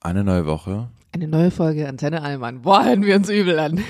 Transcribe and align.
Eine 0.00 0.22
neue 0.22 0.46
Woche. 0.46 0.88
Eine 1.12 1.26
neue 1.26 1.50
Folge 1.50 1.88
Antenne 1.88 2.22
Allmann. 2.22 2.62
Boah, 2.62 2.84
hören 2.84 3.04
wir 3.04 3.16
uns 3.16 3.28
übel 3.28 3.58
an. 3.58 3.82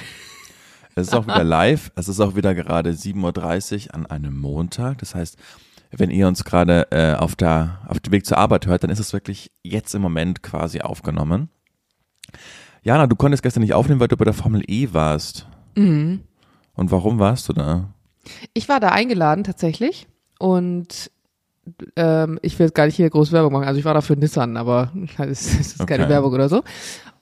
Es 0.94 1.08
ist 1.08 1.14
auch 1.14 1.26
wieder 1.26 1.44
live. 1.44 1.92
Es 1.96 2.08
ist 2.08 2.18
auch 2.20 2.34
wieder 2.34 2.54
gerade 2.54 2.90
7.30 2.90 3.88
Uhr 3.88 3.94
an 3.94 4.06
einem 4.06 4.38
Montag. 4.38 4.98
Das 4.98 5.14
heißt, 5.14 5.36
wenn 5.90 6.10
ihr 6.10 6.26
uns 6.26 6.44
gerade 6.44 6.88
äh, 6.90 7.14
auf, 7.14 7.36
der, 7.36 7.82
auf 7.86 8.00
dem 8.00 8.12
Weg 8.12 8.24
zur 8.24 8.38
Arbeit 8.38 8.66
hört, 8.66 8.84
dann 8.84 8.90
ist 8.90 8.98
es 8.98 9.12
wirklich 9.12 9.52
jetzt 9.62 9.94
im 9.94 10.02
Moment 10.02 10.42
quasi 10.42 10.80
aufgenommen. 10.80 11.50
Jana, 12.82 13.06
du 13.06 13.14
konntest 13.14 13.42
gestern 13.42 13.62
nicht 13.62 13.74
aufnehmen, 13.74 14.00
weil 14.00 14.08
du 14.08 14.16
bei 14.16 14.24
der 14.24 14.34
Formel 14.34 14.62
E 14.66 14.88
warst. 14.92 15.46
Mhm. 15.76 16.22
Und 16.74 16.90
warum 16.90 17.18
warst 17.18 17.48
du 17.48 17.52
da? 17.52 17.92
Ich 18.54 18.68
war 18.68 18.80
da 18.80 18.88
eingeladen 18.88 19.44
tatsächlich 19.44 20.06
und 20.38 21.10
ähm, 21.96 22.38
ich 22.42 22.58
will 22.58 22.66
jetzt 22.66 22.74
gar 22.74 22.86
nicht 22.86 22.96
hier 22.96 23.10
groß 23.10 23.32
Werbung 23.32 23.52
machen. 23.52 23.66
Also 23.66 23.78
ich 23.78 23.84
war 23.84 23.94
da 23.94 24.00
für 24.00 24.14
Nissan, 24.16 24.56
aber 24.56 24.92
es 25.18 25.54
ist 25.58 25.86
keine 25.86 26.04
Okay. 26.04 26.12
Werbung 26.12 26.32
oder 26.32 26.48
so. 26.48 26.62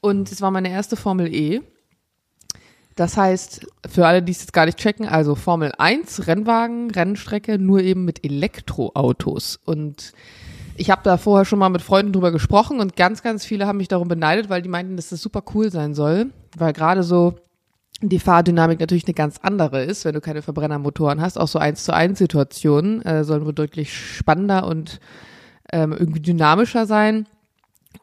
Und 0.00 0.30
es 0.30 0.40
war 0.40 0.50
meine 0.50 0.70
erste 0.70 0.96
Formel 0.96 1.32
E. 1.34 1.62
Das 2.94 3.16
heißt, 3.16 3.66
für 3.86 4.06
alle, 4.06 4.22
die 4.22 4.32
es 4.32 4.40
jetzt 4.40 4.54
gar 4.54 4.64
nicht 4.64 4.78
checken, 4.78 5.06
also 5.06 5.34
Formel 5.34 5.72
1, 5.76 6.26
Rennwagen, 6.26 6.90
Rennstrecke, 6.90 7.58
nur 7.58 7.80
eben 7.82 8.06
mit 8.06 8.24
Elektroautos. 8.24 9.58
Und 9.64 10.14
ich 10.76 10.90
habe 10.90 11.02
da 11.04 11.18
vorher 11.18 11.44
schon 11.44 11.58
mal 11.58 11.68
mit 11.68 11.82
Freunden 11.82 12.12
drüber 12.12 12.32
gesprochen 12.32 12.80
und 12.80 12.96
ganz, 12.96 13.22
ganz 13.22 13.44
viele 13.44 13.66
haben 13.66 13.76
mich 13.78 13.88
darum 13.88 14.08
beneidet, 14.08 14.48
weil 14.48 14.62
die 14.62 14.68
meinten, 14.70 14.96
dass 14.96 15.10
das 15.10 15.20
super 15.20 15.42
cool 15.54 15.70
sein 15.70 15.94
soll. 15.94 16.30
Weil 16.56 16.72
gerade 16.72 17.02
so 17.02 17.34
die 18.02 18.18
Fahrdynamik 18.18 18.78
natürlich 18.78 19.06
eine 19.06 19.14
ganz 19.14 19.38
andere 19.42 19.82
ist, 19.82 20.04
wenn 20.04 20.14
du 20.14 20.20
keine 20.20 20.42
Verbrennermotoren 20.42 21.20
hast. 21.20 21.38
Auch 21.38 21.48
so 21.48 21.58
eins 21.58 21.84
zu 21.84 21.94
eins 21.94 22.18
Situationen 22.18 23.02
äh, 23.02 23.24
sollen 23.24 23.46
wohl 23.46 23.54
deutlich 23.54 23.94
spannender 23.94 24.66
und 24.66 25.00
ähm, 25.72 25.92
irgendwie 25.92 26.20
dynamischer 26.20 26.86
sein. 26.86 27.26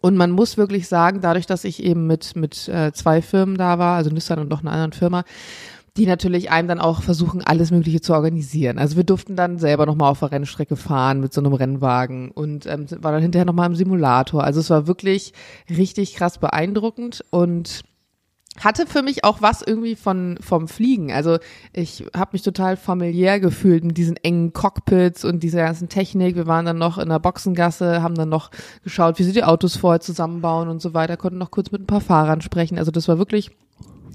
Und 0.02 0.18
man 0.18 0.32
muss 0.32 0.58
wirklich 0.58 0.88
sagen, 0.88 1.22
dadurch, 1.22 1.46
dass 1.46 1.64
ich 1.64 1.84
eben 1.84 2.08
mit, 2.08 2.36
mit 2.36 2.68
äh, 2.68 2.92
zwei 2.94 3.22
Firmen 3.22 3.58
da 3.58 3.78
war, 3.78 3.96
also 3.96 4.10
Nissan 4.10 4.40
und 4.40 4.50
noch 4.50 4.62
einer 4.62 4.72
anderen 4.72 4.94
Firma, 4.94 5.24
die 5.96 6.08
natürlich 6.08 6.50
einem 6.50 6.68
dann 6.68 6.80
auch 6.80 7.04
versuchen, 7.04 7.44
alles 7.44 7.70
Mögliche 7.70 8.02
zu 8.02 8.14
organisieren. 8.14 8.80
Also 8.80 8.98
wir 8.98 9.04
durften 9.04 9.36
dann 9.36 9.60
selber 9.60 9.86
nochmal 9.86 10.10
auf 10.10 10.20
der 10.20 10.32
Rennstrecke 10.32 10.76
fahren 10.76 11.20
mit 11.20 11.34
so 11.34 11.42
einem 11.42 11.54
Rennwagen 11.54 12.32
und 12.32 12.66
ähm, 12.66 12.88
war 12.98 13.12
dann 13.12 13.22
hinterher 13.22 13.46
nochmal 13.46 13.70
im 13.70 13.76
Simulator. 13.76 14.44
Also 14.44 14.60
es 14.60 14.72
war 14.72 14.88
wirklich 14.88 15.34
richtig 15.70 16.16
krass 16.16 16.40
beeindruckend 16.40 17.24
und 17.30 17.84
hatte 18.60 18.86
für 18.86 19.02
mich 19.02 19.24
auch 19.24 19.42
was 19.42 19.62
irgendwie 19.62 19.96
von 19.96 20.38
vom 20.40 20.68
Fliegen. 20.68 21.12
Also 21.12 21.40
ich 21.74 22.06
habe 22.16 22.32
mich 22.34 22.44
total 22.44 22.78
familiär 22.78 23.40
gefühlt 23.40 23.84
mit 23.84 23.98
diesen 23.98 24.18
engen 24.18 24.54
Cockpits 24.54 25.26
und 25.26 25.42
dieser 25.42 25.64
ganzen 25.64 25.90
Technik. 25.90 26.36
Wir 26.36 26.48
waren 26.48 26.66
dann 26.66 26.78
noch 26.78 26.98
in 26.98 27.10
der 27.10 27.20
Boxengasse, 27.20 28.04
haben 28.04 28.16
dann 28.16 28.30
noch 28.30 28.52
geschaut, 28.84 29.18
wie 29.20 29.24
sie 29.24 29.34
die 29.34 29.44
Autos 29.44 29.76
vorher 29.76 30.02
zusammenbauen 30.02 30.70
und 30.70 30.82
so 30.82 30.94
weiter, 30.94 31.18
konnten 31.18 31.40
noch 31.40 31.52
kurz 31.52 31.72
mit 31.72 31.82
ein 31.82 31.88
paar 31.88 32.02
Fahrern 32.02 32.42
sprechen. 32.42 32.78
Also 32.78 32.92
das 32.92 33.08
war 33.08 33.18
wirklich 33.18 33.52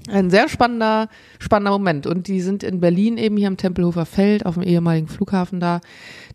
ein 0.09 0.29
sehr 0.29 0.49
spannender, 0.49 1.09
spannender 1.39 1.71
Moment. 1.71 2.07
Und 2.07 2.27
die 2.27 2.41
sind 2.41 2.63
in 2.63 2.79
Berlin 2.79 3.17
eben 3.17 3.37
hier 3.37 3.47
am 3.47 3.57
Tempelhofer 3.57 4.05
Feld 4.05 4.45
auf 4.45 4.55
dem 4.55 4.63
ehemaligen 4.63 5.07
Flughafen 5.07 5.59
da. 5.59 5.81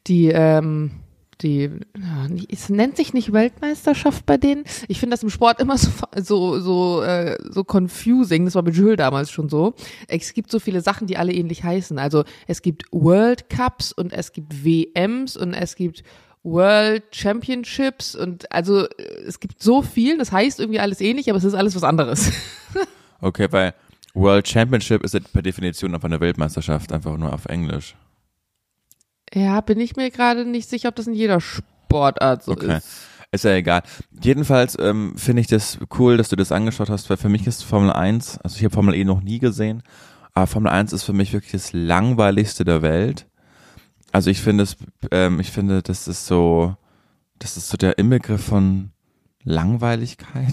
Die, 0.07 0.29
ähm, 0.29 0.93
die, 1.43 1.71
ja, 1.97 2.27
es 2.49 2.69
nennt 2.69 2.97
sich 2.97 3.15
nicht 3.15 3.33
Weltmeisterschaft 3.33 4.27
bei 4.27 4.37
denen. 4.37 4.65
Ich 4.89 5.01
finde 5.01 5.15
das 5.15 5.23
im 5.23 5.31
Sport 5.31 5.61
immer 5.61 5.79
so, 5.79 5.91
so, 6.17 6.61
so, 6.61 7.03
äh, 7.03 7.37
so 7.51 7.65
confusing. 7.65 8.45
Das 8.45 8.55
war 8.55 8.63
mit 8.63 8.77
Jules 8.77 8.97
damals 8.97 9.31
schon 9.31 9.49
so. 9.49 9.75
Es 10.09 10.33
gibt 10.35 10.51
so 10.51 10.59
viele 10.59 10.81
Sachen, 10.81 11.07
die 11.07 11.17
alle 11.17 11.33
ähnlich 11.33 11.65
heißen. 11.65 11.99
Also 11.99 12.25
es 12.47 12.63
gibt 12.63 12.85
World 12.91 13.49
Cups 13.49 13.93
und 13.93 14.13
es 14.13 14.33
gibt 14.33 14.65
WMs 14.65 15.37
und 15.37 15.55
es 15.55 15.77
gibt 15.77 16.05
World 16.45 17.05
Championships 17.11 18.15
und 18.15 18.53
also 18.53 18.87
äh, 18.87 19.03
es 19.27 19.41
gibt 19.41 19.63
so 19.63 19.83
viel, 19.83 20.19
das 20.19 20.31
heißt 20.31 20.61
irgendwie 20.61 20.79
alles 20.79 21.01
ähnlich, 21.01 21.31
aber 21.31 21.39
es 21.39 21.45
ist 21.45 21.55
alles 21.55 21.75
was 21.75 21.85
anderes. 21.85 22.31
Okay, 23.21 23.47
weil 23.53 23.73
World 24.13 24.47
Championship 24.47 25.03
ist 25.03 25.33
per 25.33 25.41
Definition 25.41 25.95
einfach 25.95 26.09
eine 26.09 26.21
Weltmeisterschaft, 26.21 26.93
einfach 26.93 27.17
nur 27.17 27.33
auf 27.33 27.47
Englisch. 27.47 27.97
Ja, 29.35 29.61
bin 29.61 29.81
ich 29.81 29.97
mir 29.97 30.11
gerade 30.11 30.45
nicht 30.45 30.69
sicher, 30.71 30.89
ob 30.89 30.95
das 30.97 31.07
in 31.07 31.15
jeder 31.15 31.41
Sportart 31.41 32.45
so 32.45 32.53
Okay. 32.53 32.77
ist. 32.79 32.89
Ist 33.33 33.45
ja 33.45 33.53
egal. 33.55 33.83
Jedenfalls 34.23 34.79
ähm, 34.79 35.15
finde 35.17 35.41
ich 35.41 35.49
das 35.49 35.79
cool, 35.99 36.17
dass 36.17 36.29
du 36.29 36.37
das 36.37 36.53
angeschaut 36.53 36.89
hast, 36.89 37.11
weil 37.11 37.17
für 37.17 37.29
mich 37.29 37.47
ist 37.49 37.65
Formel 37.65 37.91
1, 37.91 38.39
also 38.39 38.57
ich 38.57 38.65
habe 38.65 38.73
Formel 38.75 38.95
E 38.95 39.05
noch 39.05 39.23
nie 39.23 39.41
gesehen, 39.41 39.83
aber 40.35 40.47
Formel 40.47 40.71
1 40.71 40.93
ist 40.93 41.03
für 41.03 41.13
mich 41.13 41.33
wirklich 41.33 41.51
das 41.51 41.73
langweiligste 41.73 42.65
der 42.65 42.81
Welt. 42.83 43.27
Also 44.13 44.31
ich 44.31 44.41
finde 44.41 44.63
es, 44.63 44.77
ähm, 45.11 45.41
ich 45.41 45.51
finde, 45.51 45.83
das 45.83 46.07
ist 46.07 46.27
so, 46.27 46.77
das 47.41 47.57
ist 47.57 47.69
so 47.71 47.77
der 47.77 47.99
Inbegriff 47.99 48.45
von 48.45 48.91
Langweiligkeit 49.45 50.53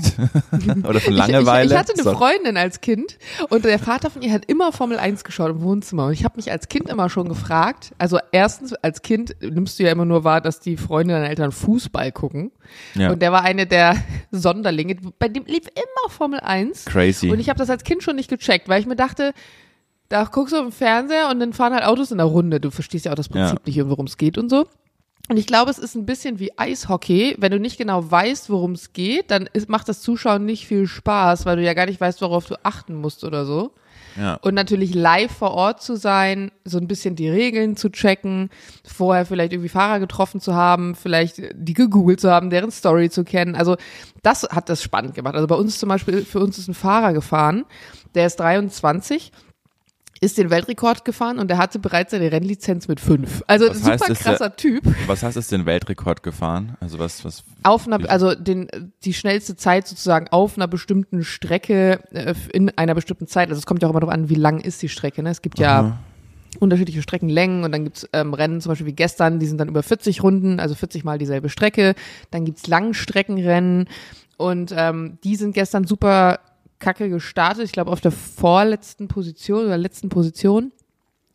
oder 0.87 0.99
von 0.99 1.13
Langeweile. 1.13 1.65
Ich, 1.65 1.71
ich, 1.71 1.71
ich 1.71 1.77
hatte 1.77 1.93
eine 1.93 2.03
So. 2.03 2.13
Freundin 2.13 2.57
als 2.57 2.81
Kind 2.81 3.17
und 3.49 3.63
der 3.65 3.79
Vater 3.79 4.09
von 4.09 4.21
ihr 4.21 4.31
hat 4.33 4.45
immer 4.45 4.71
Formel 4.71 4.97
1 4.97 5.23
geschaut 5.23 5.49
im 5.51 5.61
Wohnzimmer. 5.61 6.07
Und 6.07 6.13
ich 6.13 6.23
habe 6.25 6.35
mich 6.37 6.51
als 6.51 6.67
Kind 6.67 6.89
immer 6.89 7.09
schon 7.09 7.29
gefragt, 7.29 7.93
also 7.97 8.19
erstens 8.31 8.73
als 8.73 9.01
Kind 9.01 9.35
nimmst 9.41 9.79
du 9.79 9.83
ja 9.83 9.91
immer 9.91 10.05
nur 10.05 10.23
wahr, 10.23 10.41
dass 10.41 10.59
die 10.59 10.77
Freunde 10.77 11.13
deiner 11.13 11.29
Eltern 11.29 11.51
Fußball 11.51 12.11
gucken. 12.11 12.51
Ja. 12.95 13.11
Und 13.11 13.21
der 13.21 13.31
war 13.31 13.43
eine 13.43 13.65
der 13.65 13.95
Sonderlinge, 14.31 14.95
bei 15.19 15.27
dem 15.29 15.45
lief 15.45 15.67
immer 15.73 16.09
Formel 16.09 16.39
1. 16.41 16.85
Crazy. 16.85 17.29
Und 17.31 17.39
ich 17.39 17.49
habe 17.49 17.59
das 17.59 17.69
als 17.69 17.83
Kind 17.83 18.03
schon 18.03 18.15
nicht 18.15 18.29
gecheckt, 18.29 18.67
weil 18.69 18.81
ich 18.81 18.87
mir 18.87 18.95
dachte, 18.97 19.33
da 20.09 20.25
guckst 20.25 20.53
du 20.53 20.57
im 20.59 20.73
Fernseher 20.73 21.29
und 21.29 21.39
dann 21.39 21.53
fahren 21.53 21.73
halt 21.73 21.85
Autos 21.85 22.11
in 22.11 22.17
der 22.17 22.27
Runde. 22.27 22.59
Du 22.59 22.69
verstehst 22.69 23.05
ja 23.05 23.11
auch 23.13 23.15
das 23.15 23.29
Prinzip 23.29 23.59
Ja. 23.65 23.83
nicht, 23.83 23.89
worum 23.89 24.07
es 24.07 24.17
geht 24.17 24.37
und 24.37 24.49
so. 24.49 24.67
Und 25.31 25.37
ich 25.37 25.47
glaube, 25.47 25.71
es 25.71 25.79
ist 25.79 25.95
ein 25.95 26.05
bisschen 26.05 26.39
wie 26.39 26.51
Eishockey. 26.57 27.37
Wenn 27.37 27.53
du 27.53 27.57
nicht 27.57 27.77
genau 27.77 28.11
weißt, 28.11 28.49
worum 28.49 28.73
es 28.73 28.91
geht, 28.91 29.31
dann 29.31 29.47
ist, 29.53 29.69
macht 29.69 29.87
das 29.87 30.01
Zuschauen 30.01 30.43
nicht 30.43 30.67
viel 30.67 30.87
Spaß, 30.87 31.45
weil 31.45 31.55
du 31.55 31.63
ja 31.63 31.73
gar 31.73 31.85
nicht 31.85 32.01
weißt, 32.01 32.21
worauf 32.21 32.47
du 32.47 32.55
achten 32.63 32.95
musst 32.95 33.23
oder 33.23 33.45
so. 33.45 33.71
ja. 34.17 34.33
Und 34.41 34.55
natürlich 34.55 34.93
live 34.93 35.31
vor 35.31 35.51
Ort 35.51 35.81
zu 35.81 35.95
sein, 35.95 36.51
so 36.65 36.79
ein 36.79 36.87
bisschen 36.89 37.15
die 37.15 37.29
Regeln 37.29 37.77
zu 37.77 37.89
checken, 37.89 38.49
vorher 38.83 39.25
vielleicht 39.25 39.53
irgendwie 39.53 39.69
Fahrer 39.69 40.01
getroffen 40.01 40.41
zu 40.41 40.53
haben, 40.53 40.95
vielleicht 40.95 41.41
die 41.53 41.75
gegoogelt 41.75 42.19
zu 42.19 42.29
haben, 42.29 42.49
deren 42.49 42.69
Story 42.69 43.09
zu 43.09 43.23
kennen. 43.23 43.55
Also 43.55 43.77
das 44.23 44.43
hat 44.43 44.67
das 44.67 44.83
spannend 44.83 45.13
gemacht. 45.15 45.35
Also 45.35 45.47
bei 45.47 45.55
uns 45.55 45.79
zum 45.79 45.87
Beispiel, 45.87 46.25
für 46.25 46.41
uns 46.41 46.57
ist 46.57 46.67
ein 46.67 46.73
Fahrer 46.73 47.13
gefahren, 47.13 47.63
der 48.15 48.27
ist 48.27 48.35
23 48.41 49.31
ist 50.23 50.37
den 50.37 50.51
Weltrekord 50.51 51.03
gefahren 51.03 51.39
und 51.39 51.49
er 51.49 51.57
hatte 51.57 51.79
bereits 51.79 52.11
seine 52.11 52.31
Rennlizenz 52.31 52.87
mit 52.87 52.99
fünf. 52.99 53.43
Also 53.47 53.67
Was 53.67 53.79
super 53.79 53.91
heißt, 53.93 54.09
ist 54.09 54.23
der- 54.25 54.31
krasser 54.33 54.55
Typ. 54.55 54.83
Was 55.07 55.23
heißt 55.23 55.35
es 55.35 55.47
den 55.47 55.65
Weltrekord 55.65 56.21
gefahren? 56.21 56.77
Also 56.79 56.99
was, 56.99 57.25
was, 57.25 57.43
Auf 57.63 57.87
einer, 57.87 58.07
also 58.07 58.35
den, 58.35 58.67
die 59.03 59.13
schnellste 59.15 59.55
Zeit 59.55 59.87
sozusagen 59.87 60.27
auf 60.29 60.57
einer 60.57 60.67
bestimmten 60.67 61.23
Strecke 61.23 61.99
äh, 62.11 62.35
in 62.53 62.69
einer 62.77 62.93
bestimmten 62.93 63.25
Zeit. 63.25 63.49
Also 63.49 63.57
es 63.57 63.65
kommt 63.65 63.81
ja 63.81 63.87
auch 63.87 63.91
immer 63.91 63.99
darauf 63.99 64.13
an, 64.13 64.29
wie 64.29 64.35
lang 64.35 64.59
ist 64.59 64.81
die 64.83 64.89
Strecke. 64.89 65.23
Ne? 65.23 65.31
Es 65.31 65.41
gibt 65.41 65.57
ja 65.57 65.79
Aha. 65.79 65.97
unterschiedliche 66.59 67.01
Streckenlängen 67.01 67.63
und 67.63 67.71
dann 67.71 67.83
gibt's 67.83 68.07
ähm, 68.13 68.35
Rennen, 68.35 68.61
zum 68.61 68.69
Beispiel 68.69 68.85
wie 68.87 68.93
gestern, 68.93 69.39
die 69.39 69.47
sind 69.47 69.57
dann 69.57 69.69
über 69.69 69.81
40 69.81 70.21
Runden, 70.21 70.59
also 70.59 70.75
40 70.75 71.03
mal 71.03 71.17
dieselbe 71.17 71.49
Strecke. 71.49 71.95
Dann 72.29 72.45
gibt's 72.45 72.67
Langstreckenrennen 72.67 73.87
und 74.37 74.71
ähm, 74.77 75.17
die 75.23 75.35
sind 75.35 75.53
gestern 75.53 75.85
super 75.87 76.39
kacke 76.81 77.09
gestartet. 77.09 77.63
Ich 77.63 77.71
glaube 77.71 77.91
auf 77.91 78.01
der 78.01 78.11
vorletzten 78.11 79.07
Position 79.07 79.65
oder 79.65 79.77
letzten 79.77 80.09
Position. 80.09 80.73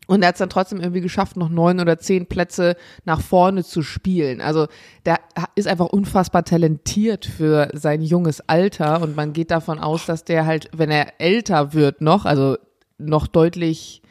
Und 0.07 0.23
er 0.23 0.29
hat 0.29 0.37
es 0.37 0.39
dann 0.39 0.51
trotzdem 0.51 0.81
irgendwie 0.81 1.01
geschafft, 1.01 1.37
noch 1.37 1.49
neun 1.49 1.81
oder 1.81 1.99
zehn 1.99 2.27
Plätze 2.27 2.77
nach 3.05 3.21
vorne 3.21 3.65
zu 3.65 3.83
spielen. 3.83 4.41
Also 4.41 4.69
der 5.05 5.19
ist 5.57 5.67
einfach 5.67 5.87
unfassbar 5.87 6.45
talentiert 6.45 7.27
für 7.27 7.71
sein 7.73 8.03
junges 8.03 8.41
Alter 8.49 9.03
und 9.03 9.17
man 9.17 9.33
geht 9.33 9.51
davon 9.51 9.81
aus, 9.81 10.07
dass 10.07 10.25
der 10.25 10.47
halt, 10.47 10.71
wenn 10.73 10.91
er 10.91 11.21
älter 11.21 11.73
wird 11.73 12.01
noch, 12.01 12.25
also 12.25 12.57
noch 12.99 13.27
deutlich 13.27 14.03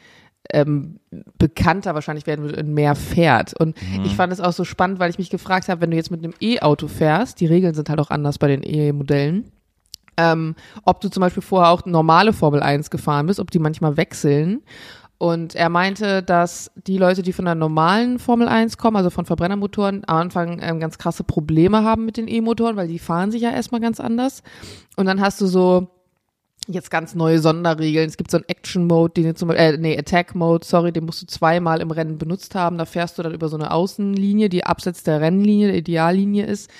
ähm, 0.52 1.00
bekannter 1.38 1.94
wahrscheinlich 1.94 2.26
werden 2.26 2.44
wird 2.44 2.58
und 2.58 2.72
mehr 2.72 2.94
fährt. 2.94 3.58
Und 3.58 3.76
ich 4.04 4.14
fand 4.14 4.32
es 4.32 4.40
auch 4.40 4.52
so 4.52 4.64
spannend, 4.64 4.98
weil 4.98 5.10
ich 5.10 5.18
mich 5.18 5.30
gefragt 5.30 5.68
habe, 5.68 5.80
wenn 5.80 5.90
du 5.90 5.96
jetzt 5.96 6.10
mit 6.10 6.22
einem 6.22 6.34
E-Auto 6.40 6.88
fährst, 6.88 7.40
die 7.40 7.46
Regeln 7.46 7.74
sind 7.74 7.88
halt 7.88 8.00
auch 8.00 8.10
anders 8.10 8.38
bei 8.38 8.48
den 8.48 8.62
E-Modellen, 8.62 9.50
ähm, 10.16 10.54
ob 10.84 11.00
du 11.00 11.08
zum 11.08 11.20
Beispiel 11.20 11.42
vorher 11.42 11.70
auch 11.70 11.84
normale 11.84 12.32
Formel 12.32 12.62
1 12.62 12.90
gefahren 12.90 13.26
bist, 13.26 13.40
ob 13.40 13.50
die 13.50 13.58
manchmal 13.58 13.96
wechseln. 13.96 14.62
Und 15.18 15.54
er 15.54 15.70
meinte, 15.70 16.22
dass 16.22 16.70
die 16.74 16.98
Leute, 16.98 17.22
die 17.22 17.32
von 17.32 17.46
der 17.46 17.54
normalen 17.54 18.18
Formel 18.18 18.48
1 18.48 18.76
kommen, 18.76 18.98
also 18.98 19.08
von 19.08 19.24
Verbrennermotoren, 19.24 20.02
am 20.06 20.16
Anfang 20.16 20.60
ähm, 20.62 20.78
ganz 20.78 20.98
krasse 20.98 21.24
Probleme 21.24 21.84
haben 21.84 22.04
mit 22.04 22.18
den 22.18 22.28
E-Motoren, 22.28 22.76
weil 22.76 22.88
die 22.88 22.98
fahren 22.98 23.30
sich 23.30 23.40
ja 23.42 23.50
erstmal 23.50 23.80
ganz 23.80 23.98
anders. 23.98 24.42
Und 24.96 25.06
dann 25.06 25.20
hast 25.22 25.40
du 25.40 25.46
so 25.46 25.88
jetzt 26.68 26.90
ganz 26.90 27.14
neue 27.14 27.38
Sonderregeln. 27.38 28.08
Es 28.08 28.16
gibt 28.16 28.30
so 28.30 28.38
einen 28.38 28.48
Action-Mode, 28.48 29.14
den 29.14 29.24
du 29.24 29.34
zum 29.34 29.48
Beispiel, 29.48 29.64
äh, 29.64 29.78
nee, 29.78 29.98
Attack-Mode, 29.98 30.66
sorry, 30.66 30.92
den 30.92 31.04
musst 31.04 31.22
du 31.22 31.26
zweimal 31.26 31.80
im 31.80 31.90
Rennen 31.90 32.18
benutzt 32.18 32.54
haben. 32.54 32.76
Da 32.76 32.84
fährst 32.84 33.18
du 33.18 33.22
dann 33.22 33.34
über 33.34 33.48
so 33.48 33.56
eine 33.56 33.70
Außenlinie, 33.70 34.48
die 34.48 34.64
abseits 34.64 35.02
der 35.02 35.20
Rennlinie, 35.20 35.68
der 35.68 35.76
Ideallinie 35.76 36.44
ist. 36.46 36.70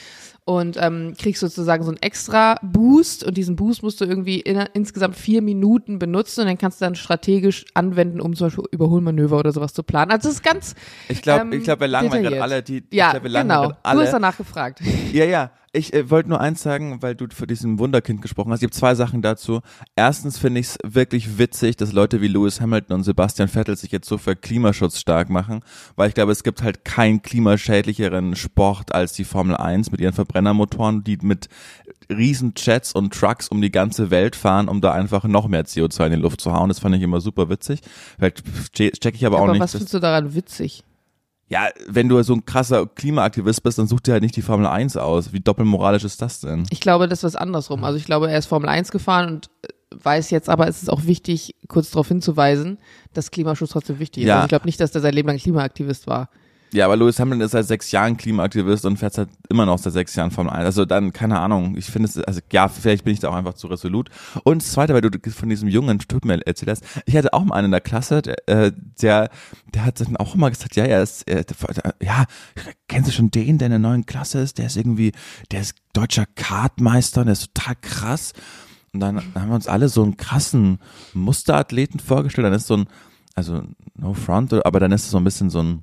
Und 0.48 0.76
ähm, 0.80 1.14
kriegst 1.18 1.40
sozusagen 1.40 1.82
so 1.82 1.90
einen 1.90 2.00
extra 2.00 2.54
Boost 2.62 3.24
und 3.24 3.36
diesen 3.36 3.56
Boost 3.56 3.82
musst 3.82 4.00
du 4.00 4.04
irgendwie 4.04 4.38
in, 4.38 4.56
insgesamt 4.74 5.16
vier 5.16 5.42
Minuten 5.42 5.98
benutzen 5.98 6.42
und 6.42 6.46
dann 6.46 6.56
kannst 6.56 6.80
du 6.80 6.84
dann 6.84 6.94
strategisch 6.94 7.64
anwenden, 7.74 8.20
um 8.20 8.36
zum 8.36 8.46
Beispiel 8.46 8.64
Überholmanöver 8.70 9.38
oder 9.38 9.50
sowas 9.50 9.74
zu 9.74 9.82
planen. 9.82 10.12
Also 10.12 10.28
es 10.28 10.36
ist 10.36 10.44
ganz 10.44 10.76
Ich 11.08 11.20
glaube, 11.20 11.42
ähm, 11.42 11.52
ich 11.52 11.64
glaube, 11.64 11.80
wir 11.80 11.88
langweilen 11.88 12.22
gerade 12.22 12.40
alle, 12.40 12.62
die, 12.62 12.84
ja, 12.92 13.06
ich 13.06 13.10
glaube, 13.10 13.32
wir 13.32 13.42
genau. 13.42 13.72
alle. 13.82 13.98
Du 13.98 14.04
hast 14.04 14.12
danach 14.12 14.36
gefragt. 14.36 14.80
Ja, 15.12 15.24
ja. 15.24 15.50
Ich 15.76 15.92
äh, 15.92 16.08
wollte 16.08 16.30
nur 16.30 16.40
eins 16.40 16.62
sagen, 16.62 17.02
weil 17.02 17.14
du 17.14 17.26
für 17.30 17.46
diesen 17.46 17.78
Wunderkind 17.78 18.22
gesprochen 18.22 18.50
hast. 18.50 18.60
Ich 18.60 18.64
habe 18.64 18.72
zwei 18.72 18.94
Sachen 18.94 19.20
dazu. 19.20 19.60
Erstens 19.94 20.38
finde 20.38 20.60
ich 20.60 20.68
es 20.68 20.78
wirklich 20.82 21.36
witzig, 21.38 21.76
dass 21.76 21.92
Leute 21.92 22.22
wie 22.22 22.28
Lewis 22.28 22.62
Hamilton 22.62 22.96
und 22.96 23.02
Sebastian 23.04 23.48
Vettel 23.48 23.76
sich 23.76 23.92
jetzt 23.92 24.08
so 24.08 24.16
für 24.16 24.34
Klimaschutz 24.36 24.98
stark 24.98 25.28
machen, 25.28 25.60
weil 25.94 26.08
ich 26.08 26.14
glaube, 26.14 26.32
es 26.32 26.42
gibt 26.42 26.62
halt 26.62 26.86
keinen 26.86 27.20
klimaschädlicheren 27.20 28.36
Sport 28.36 28.94
als 28.94 29.12
die 29.12 29.24
Formel 29.24 29.56
1 29.56 29.90
mit 29.90 30.00
ihren 30.00 30.14
Verbrennermotoren, 30.14 31.04
die 31.04 31.18
mit 31.20 31.48
riesen 32.08 32.54
Jets 32.56 32.92
und 32.92 33.12
Trucks 33.12 33.48
um 33.48 33.60
die 33.60 33.70
ganze 33.70 34.10
Welt 34.10 34.34
fahren, 34.34 34.68
um 34.68 34.80
da 34.80 34.92
einfach 34.92 35.24
noch 35.24 35.46
mehr 35.46 35.66
CO2 35.66 36.06
in 36.06 36.12
die 36.12 36.18
Luft 36.18 36.40
zu 36.40 36.52
hauen. 36.52 36.68
Das 36.68 36.78
fand 36.78 36.94
ich 36.96 37.02
immer 37.02 37.20
super 37.20 37.50
witzig. 37.50 37.80
Vielleicht 38.18 38.42
check 38.72 39.14
ich 39.14 39.26
aber 39.26 39.36
auch 39.38 39.42
Aber 39.44 39.52
nicht. 39.52 39.60
was 39.60 39.72
findest 39.72 39.92
du 39.92 39.98
daran 39.98 40.34
witzig? 40.34 40.84
Ja, 41.48 41.68
wenn 41.86 42.08
du 42.08 42.20
so 42.22 42.34
ein 42.34 42.44
krasser 42.44 42.86
Klimaaktivist 42.86 43.62
bist, 43.62 43.78
dann 43.78 43.86
such 43.86 44.00
dir 44.00 44.12
halt 44.12 44.22
nicht 44.22 44.34
die 44.34 44.42
Formel 44.42 44.66
1 44.66 44.96
aus. 44.96 45.32
Wie 45.32 45.40
doppelmoralisch 45.40 46.04
ist 46.04 46.20
das 46.20 46.40
denn? 46.40 46.66
Ich 46.70 46.80
glaube, 46.80 47.08
das 47.08 47.20
ist 47.20 47.24
was 47.24 47.36
andersrum. 47.36 47.84
Also 47.84 47.98
ich 47.98 48.04
glaube, 48.04 48.30
er 48.30 48.38
ist 48.38 48.46
Formel 48.46 48.68
1 48.68 48.90
gefahren 48.90 49.28
und 49.28 49.50
äh, 49.62 49.68
weiß 50.04 50.30
jetzt, 50.30 50.48
aber 50.48 50.66
es 50.66 50.82
ist 50.82 50.88
auch 50.88 51.04
wichtig, 51.04 51.54
kurz 51.68 51.90
darauf 51.90 52.08
hinzuweisen, 52.08 52.78
dass 53.12 53.30
Klimaschutz 53.30 53.70
trotzdem 53.70 54.00
wichtig 54.00 54.24
ist. 54.24 54.28
Ja. 54.28 54.36
Also 54.36 54.46
ich 54.46 54.48
glaube 54.48 54.66
nicht, 54.66 54.80
dass 54.80 54.90
der 54.90 55.00
sein 55.00 55.14
Leben 55.14 55.28
lang 55.28 55.38
Klimaaktivist 55.38 56.08
war. 56.08 56.30
Ja, 56.76 56.84
aber 56.84 56.96
Lewis 56.96 57.18
Hamilton 57.18 57.46
ist 57.46 57.52
seit 57.52 57.66
sechs 57.66 57.90
Jahren 57.90 58.18
Klimaaktivist 58.18 58.84
und 58.84 58.98
fährt 58.98 59.14
seit 59.14 59.30
immer 59.48 59.64
noch 59.64 59.78
seit 59.78 59.94
sechs 59.94 60.14
Jahren 60.14 60.30
Formel 60.30 60.52
1. 60.52 60.66
Also 60.66 60.84
dann, 60.84 61.10
keine 61.10 61.40
Ahnung, 61.40 61.74
ich 61.74 61.86
finde 61.86 62.06
es, 62.06 62.18
also 62.18 62.40
ja, 62.52 62.68
vielleicht 62.68 63.04
bin 63.04 63.14
ich 63.14 63.20
da 63.20 63.30
auch 63.30 63.34
einfach 63.34 63.54
zu 63.54 63.66
resolut. 63.66 64.10
Und 64.44 64.60
das 64.60 64.72
Zweite, 64.72 64.92
weil 64.92 65.00
du 65.00 65.30
von 65.30 65.48
diesem 65.48 65.70
jungen 65.70 65.98
Typen 66.00 66.28
erzählt 66.28 66.70
hast, 66.70 66.84
ich 67.06 67.16
hatte 67.16 67.32
auch 67.32 67.44
mal 67.44 67.54
einen 67.54 67.66
in 67.66 67.70
der 67.70 67.80
Klasse, 67.80 68.20
der, 68.20 68.46
äh, 68.46 68.72
der, 69.00 69.30
der 69.72 69.84
hat 69.86 70.00
dann 70.00 70.18
auch 70.18 70.34
immer 70.34 70.50
gesagt, 70.50 70.76
ja, 70.76 70.84
er 70.84 71.02
ist, 71.02 71.26
er, 71.26 71.46
ja, 72.02 72.26
kennst 72.88 73.08
du 73.08 73.14
schon 73.14 73.30
den, 73.30 73.56
der 73.56 73.66
in 73.66 73.70
der 73.70 73.78
neuen 73.78 74.04
Klasse 74.04 74.40
ist? 74.40 74.58
Der 74.58 74.66
ist 74.66 74.76
irgendwie, 74.76 75.12
der 75.52 75.62
ist 75.62 75.76
deutscher 75.94 76.26
Kartmeister 76.26 77.22
und 77.22 77.28
der 77.28 77.32
ist 77.32 77.54
total 77.54 77.76
krass. 77.80 78.34
Und 78.92 79.00
dann 79.00 79.16
haben 79.34 79.48
wir 79.48 79.54
uns 79.54 79.66
alle 79.66 79.88
so 79.88 80.02
einen 80.02 80.18
krassen 80.18 80.78
Musterathleten 81.14 82.00
vorgestellt. 82.00 82.44
Dann 82.44 82.52
ist 82.52 82.66
so 82.66 82.76
ein, 82.76 82.86
also 83.34 83.62
no 83.94 84.12
front, 84.12 84.52
aber 84.52 84.78
dann 84.78 84.92
ist 84.92 85.04
es 85.04 85.10
so 85.10 85.16
ein 85.16 85.24
bisschen 85.24 85.48
so 85.48 85.62
ein, 85.62 85.82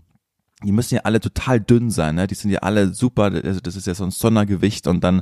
die 0.64 0.72
müssen 0.72 0.96
ja 0.96 1.02
alle 1.04 1.20
total 1.20 1.60
dünn 1.60 1.92
sein, 1.92 2.16
ne? 2.16 2.28
Die 2.28 2.36
sind 2.36 2.52
ja 2.52 2.60
alle 2.60 2.94
super, 2.94 3.24
also 3.24 3.60
das 3.60 3.76
ist 3.76 3.88
ja 3.88 3.94
so 3.94 4.04
ein 4.04 4.12
Sondergewicht 4.12 4.88
und 4.88 5.04
dann 5.04 5.22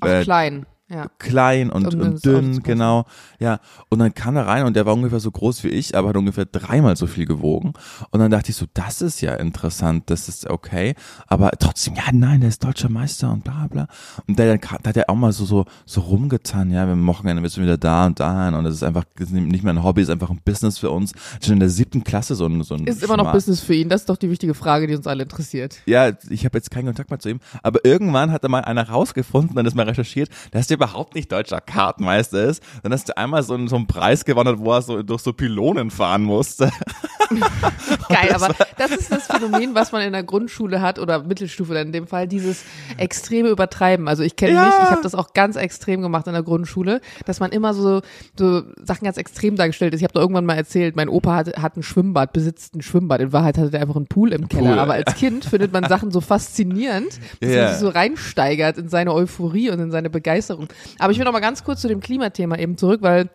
Auch 0.00 0.06
äh, 0.08 0.22
klein. 0.22 0.66
Ja. 0.90 1.08
klein 1.18 1.70
und, 1.70 1.94
und 1.94 2.14
das 2.14 2.20
dünn, 2.20 2.62
genau. 2.62 3.06
Ja, 3.38 3.60
und 3.88 4.00
dann 4.00 4.12
kam 4.12 4.36
er 4.36 4.46
rein 4.46 4.66
und 4.66 4.76
der 4.76 4.84
war 4.84 4.92
ungefähr 4.92 5.18
so 5.18 5.30
groß 5.30 5.64
wie 5.64 5.68
ich, 5.68 5.96
aber 5.96 6.10
hat 6.10 6.16
ungefähr 6.16 6.44
dreimal 6.44 6.94
so 6.94 7.06
viel 7.06 7.24
gewogen. 7.24 7.72
Und 8.10 8.20
dann 8.20 8.30
dachte 8.30 8.50
ich 8.50 8.56
so, 8.56 8.66
das 8.74 9.00
ist 9.00 9.22
ja 9.22 9.34
interessant, 9.34 10.04
das 10.10 10.28
ist 10.28 10.48
okay. 10.48 10.94
Aber 11.26 11.52
trotzdem, 11.52 11.94
ja, 11.94 12.04
nein, 12.12 12.40
der 12.40 12.50
ist 12.50 12.62
deutscher 12.62 12.90
Meister 12.90 13.32
und 13.32 13.44
bla 13.44 13.66
bla. 13.70 13.88
Und 14.28 14.38
der, 14.38 14.58
da 14.58 14.68
hat 14.70 14.96
er 14.96 15.08
auch 15.08 15.14
mal 15.14 15.32
so, 15.32 15.46
so, 15.46 15.64
so 15.86 16.02
rumgetan, 16.02 16.70
ja, 16.70 16.84
wir 16.84 16.92
am 16.92 17.06
Wochenende 17.06 17.40
bist 17.40 17.56
du 17.56 17.62
wieder 17.62 17.78
da 17.78 18.04
und 18.04 18.20
dahin. 18.20 18.52
Und 18.52 18.64
das 18.64 18.74
ist 18.74 18.82
einfach 18.82 19.04
nicht 19.18 19.64
mehr 19.64 19.72
ein 19.72 19.82
Hobby, 19.82 20.02
ist 20.02 20.10
einfach 20.10 20.30
ein 20.30 20.40
Business 20.44 20.78
für 20.78 20.90
uns. 20.90 21.12
Schon 21.42 21.54
in 21.54 21.60
der 21.60 21.70
siebten 21.70 22.04
Klasse 22.04 22.34
so 22.34 22.44
ein, 22.44 22.62
so 22.62 22.74
ein 22.74 22.86
Ist 22.86 23.02
immer 23.02 23.16
noch 23.16 23.32
Business 23.32 23.60
für 23.60 23.74
ihn. 23.74 23.88
Das 23.88 24.02
ist 24.02 24.10
doch 24.10 24.18
die 24.18 24.28
wichtige 24.28 24.52
Frage, 24.52 24.86
die 24.86 24.94
uns 24.94 25.06
alle 25.06 25.22
interessiert. 25.22 25.78
ja, 25.86 26.12
ich 26.28 26.44
habe 26.44 26.58
jetzt 26.58 26.70
keinen 26.70 26.86
Kontakt 26.86 27.08
mehr 27.08 27.18
zu 27.18 27.30
ihm, 27.30 27.40
aber 27.62 27.84
irgendwann 27.84 28.30
hat 28.32 28.42
er 28.42 28.50
mal 28.50 28.60
einer 28.60 28.86
rausgefunden, 28.88 29.56
dann 29.56 29.64
ist 29.64 29.74
mal 29.74 29.88
recherchiert, 29.88 30.28
dass 30.50 30.66
der 30.66 30.73
überhaupt 30.74 31.14
nicht 31.14 31.32
deutscher 31.32 31.60
Kartmeister 31.60 32.44
ist, 32.44 32.62
dann 32.82 32.92
hast 32.92 33.08
du 33.08 33.16
einmal 33.16 33.42
so 33.42 33.54
einen, 33.54 33.68
so 33.68 33.76
einen 33.76 33.86
Preis 33.86 34.24
gewonnen, 34.24 34.58
wo 34.58 34.72
er 34.72 34.82
so 34.82 35.02
durch 35.02 35.22
so 35.22 35.32
Pylonen 35.32 35.90
fahren 35.90 36.22
musste. 36.22 36.70
Geil, 38.08 38.32
aber 38.34 38.54
das 38.78 38.90
ist 38.92 39.10
das 39.10 39.26
Phänomen, 39.26 39.74
was 39.74 39.92
man 39.92 40.02
in 40.02 40.12
der 40.12 40.22
Grundschule 40.22 40.80
hat 40.80 40.98
oder 40.98 41.22
Mittelstufe 41.22 41.74
dann 41.74 41.88
in 41.88 41.92
dem 41.92 42.06
Fall, 42.06 42.28
dieses 42.28 42.64
extreme 42.96 43.48
Übertreiben. 43.48 44.08
Also 44.08 44.22
ich 44.22 44.36
kenne 44.36 44.52
Ja. 44.54 44.60
mich, 44.66 44.74
ich 44.82 44.90
habe 44.90 45.02
das 45.02 45.14
auch 45.14 45.32
ganz 45.34 45.56
extrem 45.56 46.02
gemacht 46.02 46.26
in 46.26 46.32
der 46.32 46.42
Grundschule, 46.42 47.00
dass 47.26 47.40
man 47.40 47.50
immer 47.52 47.74
so, 47.74 48.02
so 48.38 48.62
Sachen 48.82 49.04
ganz 49.04 49.16
extrem 49.16 49.56
dargestellt 49.56 49.94
ist. 49.94 50.00
Ich 50.00 50.04
habe 50.04 50.14
da 50.14 50.20
irgendwann 50.20 50.46
mal 50.46 50.54
erzählt, 50.56 50.96
mein 50.96 51.08
Opa 51.08 51.34
hat, 51.34 51.56
hat 51.60 51.76
ein 51.76 51.82
Schwimmbad, 51.82 52.32
besitzt 52.32 52.74
ein 52.74 52.82
Schwimmbad. 52.82 53.20
In 53.20 53.32
Wahrheit 53.32 53.58
hatte 53.58 53.70
der 53.70 53.80
einfach 53.80 53.96
einen 53.96 54.06
Pool 54.06 54.32
im 54.32 54.48
Keller. 54.48 54.70
Pool, 54.70 54.78
Aber 54.78 54.94
als 54.94 55.14
Kind 55.14 55.44
findet 55.44 55.72
man 55.72 55.84
Sachen 55.88 56.10
so 56.10 56.20
faszinierend, 56.20 57.18
dass 57.40 57.50
Ja. 57.50 57.62
man 57.62 57.68
sich 57.70 57.78
so 57.80 57.88
reinsteigert 57.88 58.78
in 58.78 58.88
seine 58.88 59.12
Euphorie 59.12 59.70
und 59.70 59.80
in 59.80 59.90
seine 59.90 60.10
Begeisterung. 60.10 60.68
Aber 60.98 61.12
ich 61.12 61.18
will 61.18 61.24
noch 61.24 61.32
mal 61.32 61.40
ganz 61.40 61.64
kurz 61.64 61.80
zu 61.80 61.88
dem 61.88 62.00
Klimathema 62.00 62.56
eben 62.56 62.76
zurück, 62.76 63.00
weil 63.02 63.28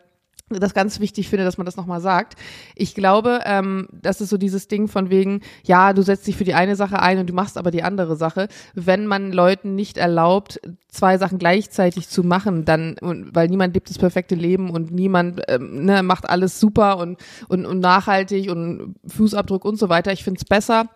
das 0.50 0.74
ganz 0.74 1.00
wichtig 1.00 1.30
finde, 1.30 1.46
dass 1.46 1.58
man 1.58 1.66
das 1.66 1.78
nochmal 1.78 2.02
sagt. 2.02 2.36
Ich 2.76 2.96
glaube, 2.96 3.42
ähm, 3.46 3.88
das 3.92 4.22
ist 4.22 4.30
so 4.30 4.38
dieses 4.38 4.68
Ding 4.68 4.88
von 4.88 5.10
wegen, 5.10 5.42
ja, 5.64 5.94
du 5.94 6.02
setzt 6.02 6.26
dich 6.28 6.38
für 6.38 6.44
die 6.44 6.54
eine 6.54 6.76
Sache 6.76 7.00
ein 7.02 7.20
und 7.20 7.30
du 7.30 7.34
machst 7.34 7.58
aber 7.58 7.72
die 7.72 7.84
andere 7.84 8.16
Sache. 8.16 8.48
Wenn 8.74 9.06
man 9.06 9.32
Leuten 9.32 9.76
nicht 9.76 9.98
erlaubt, 9.98 10.60
zwei 10.88 11.18
Sachen 11.18 11.38
gleichzeitig 11.38 12.10
zu 12.10 12.24
machen, 12.24 12.66
dann, 12.66 12.96
weil 13.02 13.48
niemand 13.48 13.76
lebt 13.76 13.90
das 13.90 14.00
perfekte 14.00 14.36
Leben 14.36 14.72
und 14.72 14.92
niemand 14.92 15.42
ähm, 15.48 15.86
ne, 15.86 16.02
macht 16.04 16.30
alles 16.30 16.60
super 16.60 16.98
und, 16.98 17.20
und, 17.48 17.66
und 17.66 17.80
nachhaltig 17.80 18.50
und 18.50 18.96
Fußabdruck 19.06 19.66
und 19.66 19.78
so 19.78 19.90
weiter. 19.90 20.12
Ich 20.12 20.24
finde 20.24 20.40
es 20.40 20.46
besser, 20.46 20.90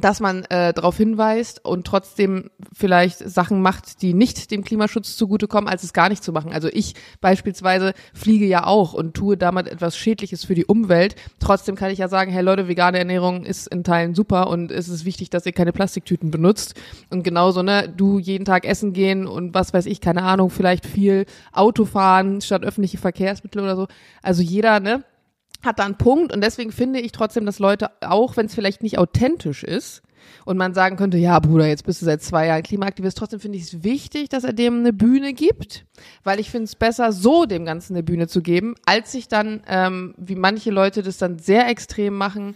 dass 0.00 0.20
man 0.20 0.44
äh, 0.44 0.72
darauf 0.72 0.96
hinweist 0.96 1.64
und 1.64 1.86
trotzdem 1.86 2.50
vielleicht 2.72 3.18
Sachen 3.18 3.62
macht, 3.62 4.02
die 4.02 4.14
nicht 4.14 4.50
dem 4.50 4.64
Klimaschutz 4.64 5.16
zugutekommen, 5.16 5.68
als 5.68 5.82
es 5.82 5.92
gar 5.92 6.08
nicht 6.08 6.22
zu 6.22 6.32
machen. 6.32 6.52
Also 6.52 6.68
ich 6.72 6.94
beispielsweise 7.20 7.94
fliege 8.14 8.46
ja 8.46 8.66
auch 8.66 8.92
und 8.92 9.14
tue 9.14 9.36
damit 9.36 9.68
etwas 9.68 9.96
Schädliches 9.96 10.44
für 10.44 10.54
die 10.54 10.66
Umwelt. 10.66 11.16
Trotzdem 11.38 11.76
kann 11.76 11.90
ich 11.90 11.98
ja 11.98 12.08
sagen, 12.08 12.30
hey 12.30 12.42
Leute, 12.42 12.68
vegane 12.68 12.98
Ernährung 12.98 13.44
ist 13.44 13.68
in 13.68 13.84
Teilen 13.84 14.14
super 14.14 14.48
und 14.48 14.70
es 14.70 14.88
ist 14.88 15.04
wichtig, 15.04 15.30
dass 15.30 15.46
ihr 15.46 15.52
keine 15.52 15.72
Plastiktüten 15.72 16.30
benutzt. 16.30 16.74
Und 17.10 17.22
genauso, 17.22 17.62
ne, 17.62 17.92
du 17.94 18.18
jeden 18.18 18.44
Tag 18.44 18.66
essen 18.66 18.92
gehen 18.92 19.26
und 19.26 19.54
was 19.54 19.72
weiß 19.72 19.86
ich, 19.86 20.00
keine 20.00 20.22
Ahnung, 20.22 20.50
vielleicht 20.50 20.86
viel 20.86 21.26
Auto 21.52 21.84
fahren 21.84 22.40
statt 22.40 22.64
öffentliche 22.64 22.98
Verkehrsmittel 22.98 23.62
oder 23.62 23.76
so. 23.76 23.86
Also 24.22 24.42
jeder, 24.42 24.80
ne, 24.80 25.04
hat 25.66 25.78
da 25.78 25.84
einen 25.84 25.98
Punkt 25.98 26.32
und 26.32 26.42
deswegen 26.42 26.72
finde 26.72 27.00
ich 27.00 27.12
trotzdem, 27.12 27.44
dass 27.44 27.58
Leute, 27.58 27.90
auch 28.00 28.36
wenn 28.36 28.46
es 28.46 28.54
vielleicht 28.54 28.82
nicht 28.82 28.98
authentisch 28.98 29.62
ist 29.62 30.02
und 30.44 30.56
man 30.56 30.74
sagen 30.74 30.96
könnte, 30.96 31.18
ja 31.18 31.38
Bruder, 31.38 31.66
jetzt 31.66 31.84
bist 31.84 32.00
du 32.00 32.06
seit 32.06 32.22
zwei 32.22 32.46
Jahren 32.46 32.62
Klimaaktivist, 32.62 33.18
trotzdem 33.18 33.40
finde 33.40 33.58
ich 33.58 33.64
es 33.64 33.82
wichtig, 33.84 34.28
dass 34.28 34.44
er 34.44 34.52
dem 34.52 34.78
eine 34.78 34.92
Bühne 34.92 35.34
gibt, 35.34 35.84
weil 36.24 36.40
ich 36.40 36.50
finde 36.50 36.64
es 36.64 36.76
besser, 36.76 37.12
so 37.12 37.44
dem 37.44 37.64
Ganzen 37.64 37.94
eine 37.94 38.02
Bühne 38.02 38.28
zu 38.28 38.40
geben, 38.40 38.74
als 38.86 39.12
sich 39.12 39.28
dann, 39.28 39.62
ähm, 39.68 40.14
wie 40.16 40.36
manche 40.36 40.70
Leute 40.70 41.02
das 41.02 41.18
dann 41.18 41.38
sehr 41.38 41.68
extrem 41.68 42.14
machen, 42.14 42.54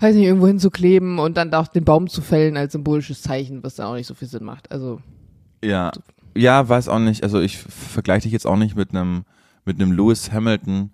weiß 0.00 0.14
nicht, 0.14 0.26
irgendwo 0.26 0.46
hinzukleben 0.46 1.18
und 1.18 1.36
dann 1.36 1.54
auch 1.54 1.68
den 1.68 1.84
Baum 1.84 2.08
zu 2.08 2.20
fällen 2.20 2.56
als 2.56 2.72
symbolisches 2.72 3.22
Zeichen, 3.22 3.62
was 3.62 3.76
dann 3.76 3.86
auch 3.86 3.94
nicht 3.94 4.06
so 4.06 4.14
viel 4.14 4.28
Sinn 4.28 4.44
macht. 4.44 4.70
Also 4.70 5.00
Ja, 5.64 5.92
ja, 6.36 6.68
weiß 6.68 6.88
auch 6.88 6.98
nicht. 6.98 7.22
Also 7.22 7.40
ich 7.40 7.58
vergleiche 7.58 8.22
dich 8.22 8.32
jetzt 8.32 8.46
auch 8.46 8.56
nicht 8.56 8.76
mit 8.76 8.90
einem 8.90 9.24
mit 9.64 9.80
einem 9.80 9.92
Lewis 9.92 10.30
Hamilton, 10.30 10.90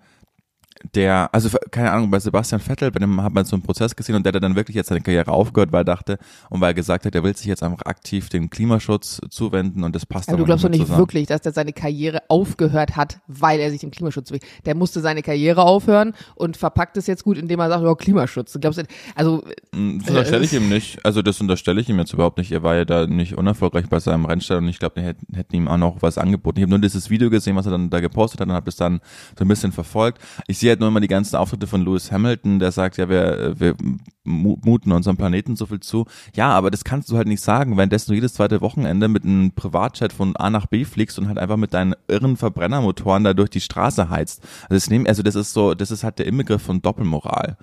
der, 0.94 1.28
also 1.32 1.48
keine 1.70 1.90
Ahnung, 1.92 2.10
bei 2.10 2.18
Sebastian 2.18 2.60
Vettel, 2.60 2.90
bei 2.90 2.98
dem 3.00 3.22
hat 3.22 3.32
man 3.34 3.44
so 3.44 3.54
einen 3.54 3.62
Prozess 3.62 3.94
gesehen 3.94 4.14
und 4.16 4.24
der 4.24 4.32
hat 4.32 4.42
dann 4.42 4.56
wirklich 4.56 4.74
jetzt 4.74 4.88
seine 4.88 5.00
Karriere 5.00 5.30
aufgehört, 5.30 5.72
weil 5.72 5.82
er 5.82 5.84
dachte 5.84 6.18
und 6.48 6.60
weil 6.60 6.70
er 6.70 6.74
gesagt 6.74 7.04
hat, 7.04 7.14
er 7.14 7.22
will 7.22 7.36
sich 7.36 7.46
jetzt 7.46 7.62
einfach 7.62 7.84
aktiv 7.84 8.28
dem 8.30 8.48
Klimaschutz 8.50 9.20
zuwenden 9.30 9.84
und 9.84 9.94
das 9.94 10.06
passt 10.06 10.28
Also 10.28 10.36
du 10.38 10.42
aber 10.42 10.46
glaubst 10.46 10.64
doch 10.64 10.70
nicht 10.70 10.80
zusammen. 10.80 10.98
wirklich, 10.98 11.26
dass 11.26 11.42
der 11.42 11.52
seine 11.52 11.72
Karriere 11.72 12.22
aufgehört 12.28 12.96
hat, 12.96 13.18
weil 13.26 13.60
er 13.60 13.70
sich 13.70 13.80
dem 13.80 13.90
Klimaschutz 13.90 14.30
will. 14.30 14.40
Der 14.64 14.74
musste 14.74 15.00
seine 15.00 15.22
Karriere 15.22 15.62
aufhören 15.62 16.14
und 16.34 16.56
verpackt 16.56 16.96
es 16.96 17.06
jetzt 17.06 17.24
gut, 17.24 17.36
indem 17.38 17.60
er 17.60 17.68
sagt, 17.68 17.84
ja, 17.84 17.94
Klimaschutz. 17.94 18.52
Du 18.52 18.60
glaubst, 18.60 18.78
du- 18.78 18.84
also 19.14 19.42
Mm, 19.72 19.98
Das 20.00 20.08
unterstelle 20.08 20.44
ich 20.44 20.52
ihm 20.52 20.68
nicht. 20.68 21.04
Also 21.04 21.22
das 21.22 21.40
unterstelle 21.40 21.80
ich 21.80 21.88
ihm 21.88 21.98
jetzt 21.98 22.12
überhaupt 22.12 22.38
nicht. 22.38 22.50
Er 22.50 22.62
war 22.62 22.74
ja 22.74 22.84
da 22.84 23.06
nicht 23.06 23.36
unerfolgreich 23.38 23.88
bei 23.88 24.00
seinem 24.00 24.24
Rennstall 24.24 24.58
und 24.58 24.68
ich 24.68 24.78
glaube, 24.80 25.00
hätten, 25.00 25.34
hätten 25.34 25.54
ihm 25.54 25.68
auch 25.68 25.76
noch 25.76 26.02
was 26.02 26.18
angeboten. 26.18 26.58
Ich 26.58 26.62
habe 26.62 26.70
nur 26.70 26.78
dieses 26.80 27.08
Video 27.10 27.30
gesehen, 27.30 27.54
was 27.56 27.66
er 27.66 27.72
dann 27.72 27.88
da 27.90 28.00
gepostet 28.00 28.40
hat 28.40 28.48
und 28.48 28.54
habe 28.54 28.66
das 28.66 28.76
dann 28.76 29.00
so 29.38 29.44
ein 29.44 29.48
bisschen 29.48 29.70
verfolgt. 29.72 30.20
Ich 30.48 30.58
sehe 30.58 30.69
halt 30.70 30.80
nur 30.80 30.88
immer 30.88 31.00
die 31.00 31.08
ganzen 31.08 31.36
Auftritte 31.36 31.66
von 31.66 31.84
Lewis 31.84 32.10
Hamilton, 32.10 32.58
der 32.58 32.72
sagt, 32.72 32.96
ja, 32.96 33.08
wir, 33.08 33.54
wir 33.58 33.76
mu- 34.24 34.56
muten 34.64 34.92
unserem 34.92 35.16
Planeten 35.16 35.56
so 35.56 35.66
viel 35.66 35.80
zu. 35.80 36.06
Ja, 36.34 36.50
aber 36.50 36.70
das 36.70 36.84
kannst 36.84 37.10
du 37.10 37.16
halt 37.16 37.28
nicht 37.28 37.42
sagen, 37.42 37.76
währenddessen 37.76 38.10
du 38.10 38.14
jedes 38.14 38.34
zweite 38.34 38.60
Wochenende 38.60 39.08
mit 39.08 39.24
einem 39.24 39.52
Privatjet 39.52 40.12
von 40.12 40.36
A 40.36 40.50
nach 40.50 40.66
B 40.66 40.84
fliegst 40.84 41.18
und 41.18 41.28
halt 41.28 41.38
einfach 41.38 41.56
mit 41.56 41.74
deinen 41.74 41.94
irren 42.08 42.36
Verbrennermotoren 42.36 43.24
da 43.24 43.34
durch 43.34 43.50
die 43.50 43.60
Straße 43.60 44.08
heizt. 44.10 44.42
Also 44.62 44.74
das, 44.74 44.90
nehmen, 44.90 45.06
also 45.06 45.22
das 45.22 45.34
ist 45.34 45.52
so, 45.52 45.74
das 45.74 45.90
ist 45.90 46.04
halt 46.04 46.18
der 46.18 46.26
Inbegriff 46.26 46.62
von 46.62 46.80
Doppelmoral. 46.82 47.56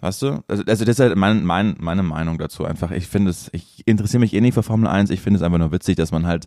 Weißt 0.00 0.20
du? 0.20 0.42
Also, 0.48 0.64
also 0.66 0.84
das 0.84 0.98
ist 0.98 1.00
halt 1.00 1.16
mein, 1.16 1.44
mein, 1.44 1.76
meine 1.78 2.02
Meinung 2.02 2.36
dazu 2.36 2.64
einfach. 2.64 2.90
Ich 2.90 3.06
finde 3.06 3.30
es, 3.30 3.48
ich 3.52 3.86
interessiere 3.86 4.20
mich 4.20 4.34
eh 4.34 4.40
nicht 4.42 4.52
für 4.54 4.62
Formel 4.62 4.86
1. 4.86 5.08
Ich 5.08 5.20
finde 5.20 5.38
es 5.38 5.42
einfach 5.42 5.58
nur 5.58 5.72
witzig, 5.72 5.96
dass 5.96 6.12
man 6.12 6.26
halt 6.26 6.46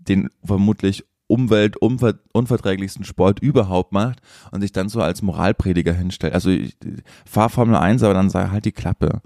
den 0.00 0.28
vermutlich 0.44 1.04
umweltunverträglichsten 1.30 3.04
Sport 3.04 3.40
überhaupt 3.40 3.92
macht 3.92 4.20
und 4.50 4.60
sich 4.60 4.72
dann 4.72 4.88
so 4.88 5.00
als 5.00 5.22
Moralprediger 5.22 5.92
hinstellt. 5.92 6.34
Also 6.34 6.50
ich 6.50 6.76
fahr 7.24 7.48
Formel 7.48 7.76
1, 7.76 8.02
aber 8.02 8.14
dann 8.14 8.30
sei 8.30 8.48
halt 8.48 8.64
die 8.64 8.72
Klappe. 8.72 9.20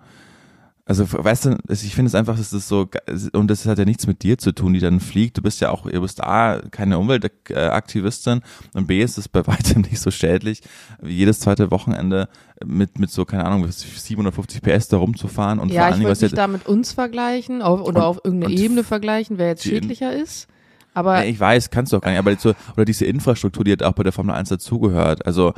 Also, 0.86 1.06
weißt 1.10 1.46
du, 1.46 1.56
ich 1.70 1.94
finde 1.94 2.08
es 2.08 2.14
einfach, 2.14 2.36
das 2.36 2.52
ist 2.52 2.68
so, 2.68 2.86
und 3.32 3.48
das 3.48 3.64
hat 3.64 3.78
ja 3.78 3.86
nichts 3.86 4.06
mit 4.06 4.22
dir 4.22 4.36
zu 4.36 4.52
tun, 4.52 4.74
die 4.74 4.80
dann 4.80 5.00
fliegt. 5.00 5.38
Du 5.38 5.40
bist 5.40 5.62
ja 5.62 5.70
auch, 5.70 5.86
ihr 5.86 6.02
bist 6.02 6.22
A, 6.22 6.60
keine 6.70 6.98
Umweltaktivistin 6.98 8.42
und 8.74 8.86
B, 8.86 9.00
ist 9.02 9.16
es 9.16 9.26
bei 9.28 9.46
weitem 9.46 9.80
nicht 9.80 9.98
so 9.98 10.10
schädlich, 10.10 10.60
jedes 11.02 11.40
zweite 11.40 11.70
Wochenende 11.70 12.28
mit, 12.62 12.98
mit 12.98 13.10
so, 13.10 13.24
keine 13.24 13.46
Ahnung, 13.46 13.66
750 13.70 14.60
PS 14.60 14.88
da 14.88 14.98
rumzufahren 14.98 15.58
und 15.58 15.70
ja, 15.72 15.76
vor 15.80 15.84
allen 15.86 15.94
ich 15.94 15.98
Dingen, 16.00 16.10
was 16.10 16.20
ja, 16.20 16.26
mich 16.26 16.34
da 16.34 16.48
mit 16.48 16.66
uns 16.66 16.92
vergleichen 16.92 17.62
auf, 17.62 17.80
oder 17.80 18.00
Und- 18.00 18.18
auf 18.18 18.20
irgendeine 18.22 18.52
Ebene 18.54 18.84
vergleichen, 18.84 19.38
wer 19.38 19.48
jetzt 19.48 19.64
schädlicher 19.64 20.12
ist. 20.12 20.48
Aber 20.94 21.20
Nee, 21.20 21.30
ich 21.30 21.40
weiß, 21.40 21.70
kannst 21.70 21.92
du 21.92 21.96
auch 21.96 22.00
gar 22.00 22.10
nicht, 22.10 22.18
aber 22.20 22.34
so, 22.36 22.54
oder 22.74 22.84
diese 22.84 23.04
Infrastruktur, 23.04 23.64
die 23.64 23.72
hat 23.72 23.82
auch 23.82 23.92
bei 23.92 24.04
der 24.04 24.12
Formel 24.12 24.34
1 24.34 24.48
dazugehört. 24.48 25.26
Also, 25.26 25.52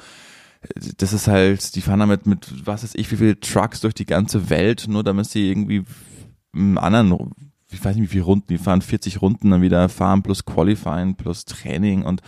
das 0.97 1.13
ist 1.13 1.29
halt, 1.29 1.75
die 1.77 1.81
fahren 1.81 2.01
damit 2.01 2.27
mit, 2.27 2.67
was 2.67 2.83
weiß 2.83 2.95
ich, 2.95 3.11
wie 3.13 3.17
viele 3.17 3.39
Trucks 3.39 3.81
durch 3.81 3.95
die 3.95 4.07
ganze 4.07 4.51
Welt, 4.51 4.87
nur 4.89 5.05
damit 5.05 5.27
sie 5.27 5.49
irgendwie 5.49 5.85
einen 6.55 6.79
anderen, 6.79 7.31
ich 7.71 7.85
weiß 7.85 7.95
nicht, 7.95 8.05
wie 8.05 8.13
viele 8.13 8.25
Runden, 8.25 8.47
die 8.49 8.59
fahren 8.59 8.83
40 8.83 9.21
Runden 9.23 9.51
dann 9.51 9.63
wieder 9.63 9.89
fahren, 9.89 10.23
plus 10.23 10.45
Qualifying, 10.45 11.17
plus 11.17 11.45
Training 11.45 12.03
und 12.03 12.23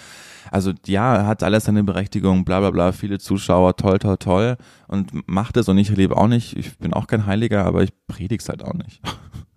also 0.50 0.72
ja, 0.86 1.26
hat 1.26 1.42
alles 1.42 1.64
seine 1.64 1.84
Berechtigung, 1.84 2.44
bla 2.44 2.60
bla 2.60 2.70
bla, 2.70 2.92
viele 2.92 3.18
Zuschauer, 3.18 3.76
toll, 3.76 3.98
toll, 3.98 4.16
toll 4.18 4.56
und 4.86 5.28
macht 5.28 5.56
es 5.56 5.68
und 5.68 5.78
ich 5.78 5.90
lebe 5.90 6.16
auch 6.16 6.28
nicht, 6.28 6.56
ich 6.56 6.78
bin 6.78 6.92
auch 6.92 7.06
kein 7.06 7.26
Heiliger, 7.26 7.64
aber 7.64 7.82
ich 7.82 7.90
predig's 8.06 8.48
halt 8.48 8.62
auch 8.62 8.74
nicht. 8.74 9.00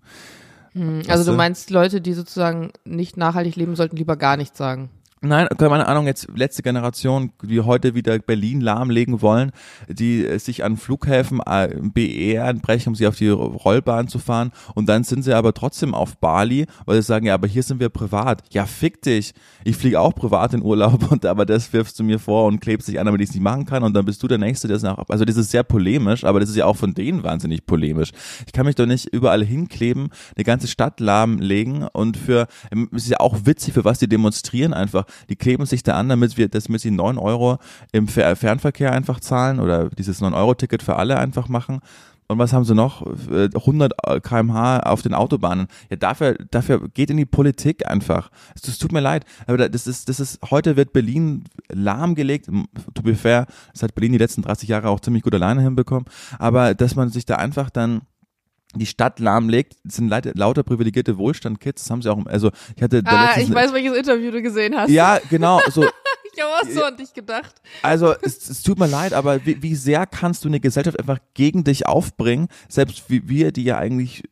Hm, 0.73 0.99
Weißt 0.99 1.09
Also 1.09 1.31
du? 1.31 1.37
meinst 1.37 1.69
Leute, 1.69 2.01
die 2.01 2.13
sozusagen 2.13 2.71
nicht 2.85 3.17
nachhaltig 3.17 3.55
leben, 3.55 3.75
sollten 3.75 3.97
lieber 3.97 4.15
gar 4.17 4.37
nichts 4.37 4.57
sagen. 4.57 4.89
Nein, 5.23 5.49
keine 5.55 5.87
Ahnung, 5.87 6.07
jetzt 6.07 6.29
letzte 6.35 6.63
Generation, 6.63 7.31
die 7.43 7.61
heute 7.61 7.93
wieder 7.93 8.17
Berlin 8.17 8.59
lahmlegen 8.59 9.21
wollen, 9.21 9.51
die 9.87 10.25
äh, 10.25 10.39
sich 10.39 10.63
an 10.63 10.77
Flughäfen 10.77 11.39
äh, 11.45 11.75
BER 11.79 12.45
anbrechen, 12.45 12.89
um 12.89 12.95
sie 12.95 13.05
auf 13.05 13.17
die 13.17 13.29
Rollbahn 13.29 14.07
zu 14.07 14.17
fahren 14.17 14.51
und 14.73 14.89
dann 14.89 15.03
sind 15.03 15.21
sie 15.21 15.35
aber 15.35 15.53
trotzdem 15.53 15.93
auf 15.93 16.17
Bali, 16.17 16.65
weil 16.87 16.95
sie 16.95 17.05
sagen, 17.05 17.27
ja, 17.27 17.35
aber 17.35 17.45
hier 17.45 17.61
sind 17.61 17.79
wir 17.79 17.89
privat. 17.89 18.41
Ja, 18.51 18.65
fick 18.65 19.03
dich. 19.03 19.35
Ich 19.63 19.77
fliege 19.77 19.99
auch 19.99 20.15
privat 20.15 20.55
in 20.55 20.63
Urlaub 20.63 21.11
und 21.11 21.23
aber 21.27 21.45
das 21.45 21.71
wirfst 21.71 21.99
du 21.99 22.03
mir 22.03 22.17
vor 22.17 22.47
und 22.47 22.59
klebst 22.59 22.87
dich 22.87 22.99
an, 22.99 23.05
damit 23.05 23.21
ich 23.21 23.29
es 23.29 23.35
nicht 23.35 23.43
machen 23.43 23.67
kann 23.67 23.83
und 23.83 23.93
dann 23.93 24.05
bist 24.05 24.23
du 24.23 24.27
der 24.27 24.39
Nächste, 24.39 24.67
der 24.67 24.77
es 24.77 24.83
nach, 24.83 24.97
also 25.07 25.23
das 25.23 25.37
ist 25.37 25.51
sehr 25.51 25.61
polemisch, 25.61 26.23
aber 26.23 26.39
das 26.39 26.49
ist 26.49 26.55
ja 26.55 26.65
auch 26.65 26.77
von 26.77 26.95
denen 26.95 27.21
wahnsinnig 27.21 27.67
polemisch. 27.67 28.09
Ich 28.47 28.53
kann 28.53 28.65
mich 28.65 28.73
doch 28.73 28.87
nicht 28.87 29.05
überall 29.13 29.45
hinkleben, 29.45 30.09
eine 30.35 30.45
ganze 30.45 30.67
Stadt 30.67 30.99
lahmlegen 30.99 31.87
und 31.93 32.17
für, 32.17 32.47
es 32.71 33.03
ist 33.03 33.09
ja 33.09 33.19
auch 33.19 33.45
witzig, 33.45 33.75
für 33.75 33.85
was 33.85 33.99
die 33.99 34.09
demonstrieren 34.09 34.73
einfach. 34.73 35.05
Die 35.29 35.35
kleben 35.35 35.65
sich 35.65 35.83
da 35.83 35.93
an, 35.97 36.09
damit 36.09 36.37
wir, 36.37 36.49
damit 36.49 36.81
sie 36.81 36.91
neun 36.91 37.17
Euro 37.17 37.57
im 37.91 38.07
Fer 38.07 38.35
Fernverkehr 38.35 38.91
einfach 38.91 39.19
zahlen 39.19 39.59
oder 39.59 39.89
dieses 39.89 40.21
9-Euro-Ticket 40.21 40.83
für 40.83 40.95
alle 40.95 41.17
einfach 41.17 41.47
machen. 41.49 41.79
Und 42.27 42.37
was 42.39 42.53
haben 42.53 42.63
sie 42.63 42.73
noch? 42.73 43.05
Äh, 43.29 43.49
100 43.53 43.91
kmh 44.23 44.79
auf 44.79 45.01
den 45.01 45.13
Autobahnen. 45.13 45.67
Ja, 45.89 45.97
dafür, 45.97 46.37
dafür 46.49 46.87
geht 46.87 47.09
in 47.09 47.17
die 47.17 47.25
Politik 47.25 47.85
einfach. 47.85 48.31
Es, 48.55 48.77
tut 48.77 48.93
mir 48.93 49.01
leid, 49.01 49.25
aber 49.47 49.57
da- 49.57 49.67
das 49.67 49.85
ist, 49.85 50.07
das 50.07 50.21
ist, 50.21 50.39
heute 50.49 50.77
wird 50.77 50.93
Berlin 50.93 51.43
lahmgelegt. 51.69 52.45
To 52.93 53.01
be 53.03 53.15
fair, 53.15 53.47
das 53.73 53.83
hat 53.83 53.95
Berlin 53.95 54.13
die 54.13 54.17
letzten 54.17 54.43
30 54.43 54.69
Jahre 54.69 54.87
auch 54.87 55.01
ziemlich 55.01 55.23
gut 55.23 55.35
alleine 55.35 55.61
hinbekommen. 55.61 56.05
Aber 56.39 56.73
dass 56.73 56.95
man 56.95 57.09
sich 57.09 57.25
da 57.25 57.35
einfach 57.35 57.69
dann 57.69 58.03
die 58.75 58.85
Stadt 58.85 59.19
lahmlegt, 59.19 59.75
sind 59.83 60.09
lauter 60.35 60.63
privilegierte 60.63 61.17
Wohlstand-Kids, 61.17 61.83
das 61.83 61.89
haben 61.91 62.01
sie 62.01 62.11
auch, 62.11 62.25
also 62.25 62.51
ich 62.75 62.81
hatte 62.81 63.03
da 63.03 63.31
Ah, 63.33 63.39
ich 63.39 63.53
weiß, 63.53 63.73
welches 63.73 63.95
Interview 63.97 64.31
du 64.31 64.41
gesehen 64.41 64.75
hast. 64.77 64.89
ja, 64.89 65.19
genau, 65.29 65.59
so, 65.69 65.83
Ich 66.33 66.41
habe 66.41 66.51
auch 66.53 66.71
so 66.73 66.83
an 66.83 66.95
dich 66.95 67.13
gedacht. 67.13 67.55
also 67.81 68.13
es, 68.21 68.49
es 68.49 68.63
tut 68.63 68.79
mir 68.79 68.87
leid, 68.87 69.13
aber 69.13 69.45
wie, 69.45 69.61
wie 69.61 69.75
sehr 69.75 70.05
kannst 70.05 70.45
du 70.45 70.47
eine 70.47 70.59
Gesellschaft 70.61 70.99
einfach 70.99 71.19
gegen 71.33 71.63
dich 71.65 71.85
aufbringen, 71.87 72.47
selbst 72.69 73.09
wie 73.09 73.27
wir, 73.27 73.51
die 73.51 73.63
ja 73.65 73.77
eigentlich 73.77 74.23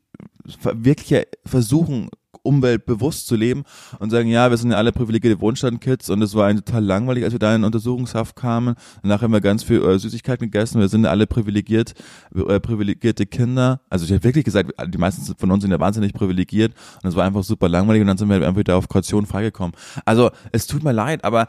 wirklich 0.64 1.28
versuchen, 1.46 2.10
umweltbewusst 2.44 3.28
zu 3.28 3.36
leben 3.36 3.64
und 4.00 4.10
sagen, 4.10 4.30
ja, 4.30 4.50
wir 4.50 4.58
sind 4.58 4.72
ja 4.72 4.78
alle 4.78 4.92
privilegierte 4.92 5.40
Wohnstandkids 5.42 6.10
und 6.10 6.22
es 6.22 6.36
war 6.36 6.54
total 6.54 6.84
langweilig, 6.84 7.24
als 7.24 7.34
wir 7.34 7.40
da 7.40 7.56
in 7.56 7.64
Untersuchungshaft 7.64 8.36
kamen. 8.36 8.76
Danach 9.02 9.22
haben 9.22 9.34
wir 9.34 9.42
ganz 9.42 9.64
viel 9.64 9.82
äh, 9.82 10.00
Süßigkeiten 10.00 10.50
gegessen, 10.50 10.80
wir 10.80 10.90
sind 10.90 11.06
alle 11.06 11.28
privilegiert, 11.28 11.94
äh, 12.36 12.60
privilegierte 12.60 13.26
Kinder. 13.26 13.82
Also 13.90 14.06
ich 14.06 14.12
habe 14.12 14.24
wirklich 14.24 14.46
gesagt, 14.46 14.72
die 14.88 14.98
meisten 14.98 15.36
von 15.36 15.52
uns 15.52 15.64
sind 15.64 15.72
ja 15.72 15.80
wahnsinnig 15.80 16.14
privilegiert 16.14 16.74
und 17.04 17.10
es 17.10 17.16
war 17.16 17.26
einfach 17.26 17.44
super 17.44 17.70
langweilig 17.70 18.02
und 18.02 18.08
dann 18.08 18.18
sind 18.18 18.30
wir 18.30 18.36
einfach 18.36 18.58
wieder 18.58 18.78
auf 18.78 18.88
Kaution 18.88 19.26
freigekommen. 19.26 19.76
Also 20.06 20.32
es 20.52 20.68
tut 20.68 20.84
mir 20.84 20.94
leid, 20.94 21.24
aber 21.24 21.48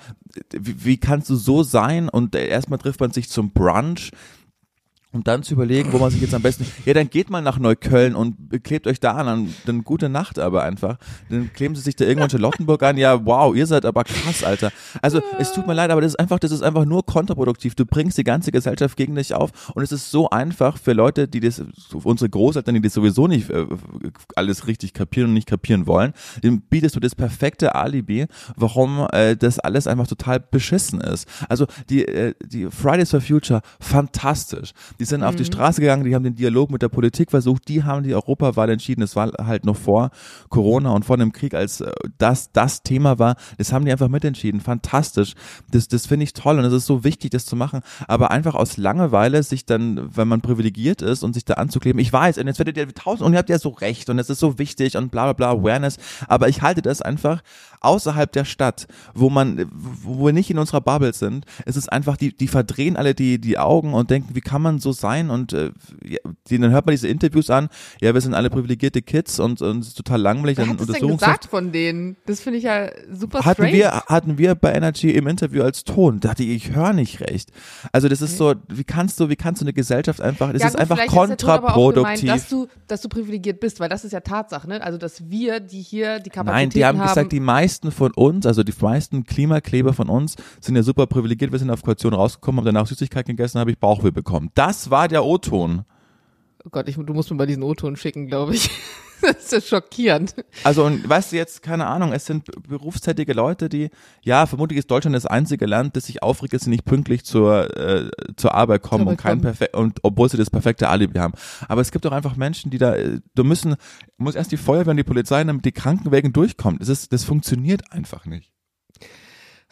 wie, 0.53 0.85
wie 0.85 0.97
kannst 0.97 1.31
du 1.31 1.37
so 1.37 1.63
sein 1.63 2.09
und 2.09 2.35
äh, 2.35 2.47
erstmal 2.47 2.79
trifft 2.79 3.01
man 3.01 3.13
sich 3.13 3.29
zum 3.29 3.51
Brunch 3.51 4.11
um 5.13 5.25
dann 5.25 5.43
zu 5.43 5.55
überlegen, 5.55 5.93
wo 5.93 5.99
man 5.99 6.11
sich 6.11 6.21
jetzt 6.21 6.35
am 6.35 6.43
besten, 6.43 6.65
ja, 6.85 6.95
dann 6.95 7.11
geht 7.11 7.31
mal 7.31 7.43
nach 7.43 7.59
Neukölln 7.59 8.15
und 8.15 8.37
klebt 8.63 8.87
euch 8.87 9.01
da 9.01 9.13
an, 9.13 9.27
dann, 9.27 9.55
dann 9.67 9.85
gute 9.85 10.09
Nacht 10.09 10.39
aber 10.39 10.63
einfach. 10.63 10.99
Dann 11.29 11.53
kleben 11.53 11.75
sie 11.75 11.83
sich 11.83 11.97
da 11.97 12.05
irgendwo 12.05 12.25
in 12.25 12.31
Charlottenburg 12.31 12.83
an, 12.85 12.97
ja, 12.97 13.25
wow, 13.27 13.55
ihr 13.55 13.67
seid 13.67 13.85
aber 13.85 14.05
krass, 14.05 14.45
Alter. 14.45 14.71
Also, 15.03 15.21
es 15.39 15.53
tut 15.53 15.67
mir 15.67 15.75
leid, 15.75 15.91
aber 15.91 16.01
das 16.01 16.13
ist 16.13 16.21
einfach, 16.21 16.39
das 16.39 16.53
ist 16.53 16.63
einfach 16.63 16.85
nur 16.85 17.05
kontraproduktiv. 17.05 17.75
Du 17.75 17.85
bringst 17.87 18.19
die 18.19 18.25
ganze 18.25 18.53
Gesellschaft 18.53 18.97
gegen 18.97 19.17
dich 19.17 19.35
auf 19.35 19.51
und 19.75 19.83
es 19.83 19.91
ist 19.91 20.13
so 20.13 20.31
einfach 20.31 20.79
für 20.79 20.93
Leute, 20.93 21.27
die 21.27 21.41
das, 21.41 21.61
unsere 22.05 22.31
Großeltern, 22.31 22.77
die 22.77 22.81
das 22.81 22.95
sowieso 22.95 23.27
nicht 23.27 23.51
äh, 23.51 23.67
alles 24.37 24.69
richtig 24.69 24.95
kapieren 24.95 25.31
und 25.31 25.35
nicht 25.35 25.49
kapieren 25.49 25.89
wollen, 25.89 26.13
dem 26.45 26.61
bietest 26.61 26.95
du 26.95 27.01
das 27.01 27.17
perfekte 27.17 27.75
Alibi, 27.75 28.27
warum 28.55 29.09
äh, 29.13 29.37
das 29.37 29.59
alles 29.59 29.89
einfach 29.89 30.07
total 30.07 30.39
beschissen 30.39 31.01
ist. 31.01 31.27
Also, 31.49 31.67
die, 31.89 32.07
äh, 32.07 32.35
die 32.45 32.67
Fridays 32.71 33.11
for 33.11 33.21
Future, 33.21 33.61
fantastisch. 33.81 34.73
Die 35.01 35.07
sind 35.07 35.23
auf 35.23 35.35
die 35.35 35.47
Straße 35.47 35.81
gegangen, 35.81 36.05
die 36.05 36.15
haben 36.15 36.25
den 36.25 36.35
Dialog 36.35 36.71
mit 36.71 36.83
der 36.83 36.91
Politik 36.91 37.31
versucht, 37.31 37.69
die 37.69 37.85
haben 37.85 38.03
die 38.03 38.15
Europawahl 38.15 38.69
entschieden. 38.69 39.01
Das 39.01 39.17
war 39.17 39.33
halt 39.39 39.65
noch 39.65 39.77
vor 39.77 40.11
Corona 40.51 40.91
und 40.91 41.07
vor 41.07 41.17
dem 41.17 41.33
Krieg, 41.33 41.55
als 41.55 41.81
äh, 41.81 41.91
das 42.19 42.53
das 42.53 42.83
Thema 42.83 43.19
war. 43.19 43.37
Das 43.57 43.73
haben 43.73 43.87
die 43.87 43.93
einfach 43.93 44.09
mitentschieden. 44.09 44.61
Fantastisch. 44.61 45.33
Das, 45.71 45.89
das 45.89 46.07
finde 46.07 46.25
ich 46.25 46.35
toll 46.35 46.59
und 46.59 46.65
es 46.67 46.73
ist 46.75 46.85
so 46.85 47.03
wichtig, 47.03 47.31
das 47.31 47.47
zu 47.47 47.57
machen. 47.57 47.81
Aber 48.09 48.31
einfach 48.31 48.55
aus 48.55 48.77
Langeweile 48.77 49.43
sich 49.43 49.65
dann, 49.65 50.15
wenn 50.15 50.29
man 50.29 50.43
privilegiert 50.43 51.01
ist 51.01 51.23
und 51.23 51.33
sich 51.33 51.47
da 51.47 51.55
anzukleben. 51.55 51.99
Ich 51.99 52.13
weiß, 52.13 52.37
und 52.37 52.47
jetzt 52.47 52.59
werdet 52.59 52.77
ihr 52.77 52.87
tausend 52.95 53.23
und 53.23 53.33
ihr 53.33 53.39
habt 53.39 53.49
ja 53.49 53.59
so 53.59 53.71
recht 53.71 54.11
und 54.11 54.19
es 54.19 54.29
ist 54.29 54.39
so 54.39 54.59
wichtig 54.59 54.99
und 54.99 55.11
bla 55.11 55.33
bla 55.33 55.33
bla 55.33 55.51
Awareness. 55.59 55.97
Aber 56.29 56.49
ich 56.49 56.61
halte 56.61 56.83
das 56.83 57.01
einfach 57.01 57.43
außerhalb 57.81 58.31
der 58.31 58.45
Stadt, 58.45 58.87
wo 59.15 59.31
man, 59.31 59.67
wo 59.73 60.27
wir 60.27 60.35
nicht 60.35 60.51
in 60.51 60.59
unserer 60.59 60.83
Bubble 60.83 61.15
sind. 61.15 61.47
Es 61.65 61.77
ist 61.77 61.91
einfach, 61.91 62.19
die, 62.19 62.37
die 62.37 62.49
verdrehen 62.49 62.97
alle 62.97 63.15
die, 63.15 63.41
die 63.41 63.59
Augen 63.59 63.95
und 63.95 64.11
denken, 64.11 64.35
wie 64.35 64.43
kann 64.43 64.61
man 64.61 64.79
so 64.79 64.90
sein? 64.93 65.31
Und 65.31 65.53
äh, 65.53 65.71
dann 66.49 66.71
hört 66.71 66.87
man 66.87 66.93
diese 66.93 67.09
Interviews 67.09 67.51
an, 67.51 67.69
ja, 68.01 68.15
wir 68.15 68.21
sind 68.21 68.35
alle 68.35 68.51
privilegierte 68.51 69.03
Kids 69.03 69.41
und, 69.41 69.61
und 69.63 69.81
es 69.81 69.89
ist 69.89 69.97
total 69.97 70.21
langweilig. 70.21 70.59
Wer 70.59 70.69
hat 70.69 70.81
das 70.81 70.87
denn 70.87 71.09
gesagt 71.09 71.47
von 71.47 71.73
denen? 71.73 72.17
Das 72.27 72.41
finde 72.41 72.59
ich 72.59 72.65
ja 72.65 72.91
super 73.13 73.41
hatten 73.41 73.63
strange. 73.63 73.73
wir, 73.73 73.91
hatten 73.91 74.39
wir 74.39 74.55
bei 74.55 74.73
Energy 74.73 75.11
im 75.11 75.27
Interview 75.27 75.63
als 75.63 75.85
Ton. 75.85 76.21
Da 76.21 76.29
dachte 76.29 76.45
ich, 76.45 76.51
ich 76.69 76.75
höre 76.75 76.93
nicht 76.93 77.21
recht. 77.21 77.51
Also 77.93 78.09
das 78.09 78.23
ist 78.23 78.37
so, 78.37 78.55
wie 78.69 78.85
kannst 78.85 79.19
du, 79.19 79.29
wie 79.29 79.37
kannst 79.37 79.61
du 79.61 79.65
eine 79.65 79.73
Gesellschaft 79.73 80.21
einfach, 80.21 80.53
das 80.53 80.63
Ja, 80.63 80.69
ist 80.69 80.75
gut, 80.75 80.81
einfach 80.83 80.99
auch 80.99 81.07
gemeint, 81.07 81.41
kontraproduktiv. 81.41 82.29
dass 82.29 82.49
du, 82.49 82.69
dass 82.87 83.01
du 83.01 83.09
privilegiert 83.09 83.61
bist, 83.61 83.81
weil 83.81 83.89
das 83.89 84.05
ist 84.05 84.13
ja 84.13 84.21
Tatsache, 84.21 84.69
ne? 84.69 84.83
Also, 84.83 84.99
dass 84.99 85.29
wir, 85.29 85.61
die 85.61 85.81
hier 85.83 86.21
die 86.21 86.31
Kapazitäten 86.31 86.57
Nein, 86.57 86.71
die 86.71 86.85
haben 86.85 87.01
haben 87.01 87.09
gesagt, 87.09 87.33
die 87.33 87.41
meisten 87.41 87.91
von 87.91 88.13
uns, 88.13 88.47
also 88.47 88.63
die 88.63 88.75
meisten 88.81 89.25
Klimakleber 89.25 89.93
von 89.93 90.09
uns, 90.09 90.37
sind 90.61 90.77
ja 90.77 90.83
super 90.83 91.07
privilegiert. 91.07 91.53
Wir 91.53 91.59
sind 91.59 91.71
auf 91.71 91.83
Kaution 91.83 92.15
rausgekommen, 92.15 92.61
haben 92.61 92.67
danach 92.67 92.87
Süßigkeiten 92.87 93.37
gegessen, 93.37 93.59
habe 93.59 93.71
ich 93.71 93.79
Bauchweh 93.79 94.11
bekommen. 94.11 94.51
Das 94.55 94.80
war 94.89 95.09
der 95.09 95.25
O-Ton. 95.25 95.85
oh 96.65 96.71
Gott, 96.71 96.89
ich, 96.89 96.95
du 96.95 97.13
musst 97.13 97.31
mir 97.31 97.37
mal 97.37 97.47
diesen 97.47 97.63
O-Ton 97.65 97.97
schicken, 97.97 98.29
glaube 98.29 98.55
ich. 98.55 98.71
das 99.21 99.45
ist 99.45 99.53
ja 99.53 99.61
schockierend. 99.61 100.35
Also 100.65 100.85
und 100.85 101.07
weißt 101.09 101.33
du 101.33 101.37
jetzt, 101.37 101.63
keine 101.63 101.87
Ahnung, 101.87 102.13
es 102.13 102.27
sind 102.27 102.47
berufstätige 102.69 103.33
Leute, 103.33 103.69
die, 103.69 103.91
ja, 104.23 104.47
vermutlich 104.47 104.79
ist 104.79 104.91
Deutschland 104.91 105.15
das 105.15 105.27
einzige 105.27 105.67
Land, 105.67 105.97
das 105.97 106.07
sich 106.07 106.23
aufregt, 106.23 106.55
dass 106.55 106.63
sie 106.63 106.71
nicht 106.71 106.85
pünktlich 106.85 107.25
zur, 107.25 107.77
äh, 107.77 108.11
zur 108.37 108.55
Arbeit 108.55 108.83
kommen 108.83 109.05
Zur 109.05 109.11
und 109.11 109.17
kein 109.17 109.41
perfekt 109.41 109.75
und 109.75 109.99
obwohl 110.03 110.29
sie 110.29 110.37
das 110.37 110.51
perfekte 110.51 110.89
Alibi 110.89 111.19
haben. 111.19 111.35
Aber 111.69 111.81
es 111.81 111.91
gibt 111.91 112.07
auch 112.07 112.13
einfach 112.13 112.37
Menschen, 112.37 112.71
die 112.71 112.79
da, 112.79 112.95
äh, 112.95 113.21
du 113.35 113.45
müssen, 113.45 113.77
muss 114.17 114.35
erst 114.35 114.53
die 114.53 114.57
Feuerwehr 114.57 114.93
und 114.93 114.97
die 114.97 115.05
Polizei, 115.05 115.43
damit 115.45 115.65
die 115.65 115.73
Krankenwägen 115.73 116.33
durchkommen. 116.33 116.79
Das 116.79 116.89
ist, 116.89 117.13
das 117.13 117.25
funktioniert 117.25 117.93
einfach 117.93 118.27
nicht. 118.27 118.53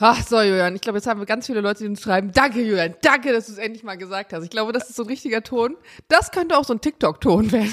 Ach 0.01 0.25
so, 0.25 0.41
Julian, 0.41 0.77
ich 0.77 0.81
glaube, 0.81 0.99
jetzt 0.99 1.09
haben 1.09 1.19
wir 1.19 1.27
ganz 1.27 1.47
viele 1.47 1.61
Leute, 1.61 1.81
die 1.81 1.89
uns 1.89 2.01
schreiben, 2.01 2.31
danke, 2.33 2.63
Julian, 2.63 2.95
danke, 3.03 3.33
dass 3.33 3.47
du 3.47 3.53
es 3.53 3.59
endlich 3.59 3.83
mal 3.83 3.97
gesagt 3.97 4.33
hast. 4.33 4.45
Ich 4.45 4.51
glaube, 4.51 4.73
das 4.73 4.89
ist 4.89 4.95
so 4.95 5.03
ein 5.03 5.09
richtiger 5.09 5.43
Ton. 5.43 5.77
Das 6.07 6.31
könnte 6.31 6.57
auch 6.57 6.65
so 6.65 6.73
ein 6.73 6.81
TikTok-Ton 6.81 7.51
werden, 7.53 7.73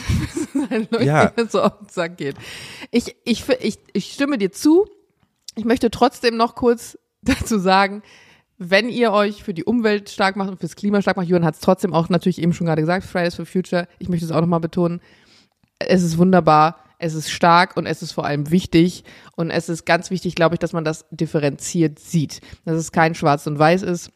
wenn 0.70 0.88
Leute 0.90 1.06
Ja. 1.06 1.32
so 1.50 1.62
auf 1.62 1.78
den 1.78 1.90
Sack 1.90 2.18
geht. 2.18 2.36
Ich, 2.90 3.16
ich, 3.26 3.48
ich, 3.60 3.78
ich 3.94 4.12
stimme 4.12 4.40
dir 4.40 4.52
zu. 4.52 4.88
Ich 5.56 5.66
möchte 5.66 5.92
trotzdem 5.92 6.36
noch 6.36 6.56
kurz 6.56 6.98
dazu 7.22 7.60
sagen, 7.60 8.02
wenn 8.58 8.90
ihr 8.90 9.12
euch 9.12 9.44
für 9.44 9.54
die 9.54 9.64
Umwelt 9.64 10.10
stark 10.10 10.36
macht 10.36 10.50
und 10.50 10.60
fürs 10.60 10.76
Klima 10.76 11.04
stark 11.04 11.18
macht, 11.18 11.28
Julian 11.28 11.46
hat 11.46 11.56
es 11.56 11.62
trotzdem 11.62 11.94
auch 11.94 12.10
natürlich 12.10 12.42
eben 12.42 12.54
schon 12.54 12.66
gerade 12.66 12.82
gesagt, 12.82 13.06
Fridays 13.06 13.36
for 13.36 13.46
Future, 13.46 13.88
ich 14.00 14.10
möchte 14.10 14.26
es 14.26 14.32
auch 14.32 14.42
nochmal 14.42 14.62
betonen, 14.62 15.00
es 15.78 16.02
ist 16.02 16.18
wunderbar, 16.18 16.85
es 17.06 17.14
ist 17.14 17.30
stark 17.32 17.78
und 17.78 17.86
es 17.86 18.02
ist 18.02 18.12
vor 18.12 18.26
allem 18.26 18.52
wichtig 18.52 19.04
und 19.36 19.52
es 19.52 19.70
ist 19.70 19.86
ganz 19.86 20.10
wichtig, 20.10 20.36
glaube 20.36 20.56
ich, 20.56 20.60
dass 20.60 20.74
man 20.74 20.84
das 20.84 21.06
differenziert 21.12 22.00
sieht, 22.00 22.42
dass 22.66 22.76
es 22.76 22.92
kein 22.92 23.16
Schwarz 23.16 23.46
und 23.48 23.60
Weiß 23.60 23.84
ist, 23.84 24.12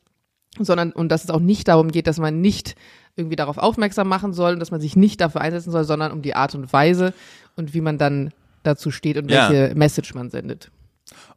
sondern 0.60 0.92
und 0.92 1.10
dass 1.10 1.24
es 1.24 1.30
auch 1.30 1.40
nicht 1.40 1.68
darum 1.68 1.92
geht, 1.92 2.08
dass 2.08 2.18
man 2.20 2.42
nicht 2.42 2.76
irgendwie 3.16 3.36
darauf 3.36 3.58
aufmerksam 3.58 4.08
machen 4.08 4.34
soll 4.34 4.54
und 4.54 4.60
dass 4.60 4.72
man 4.72 4.82
sich 4.82 4.96
nicht 4.96 5.22
dafür 5.22 5.42
einsetzen 5.42 5.72
soll, 5.72 5.84
sondern 5.84 6.12
um 6.12 6.22
die 6.22 6.36
Art 6.36 6.56
und 6.56 6.72
Weise 6.74 7.14
und 7.56 7.74
wie 7.74 7.82
man 7.82 7.98
dann 7.98 8.32
dazu 8.64 8.92
steht 8.92 9.18
und 9.18 9.30
Ja. 9.30 9.50
welche 9.50 9.76
Message 9.76 10.14
man 10.16 10.30
sendet. 10.30 10.72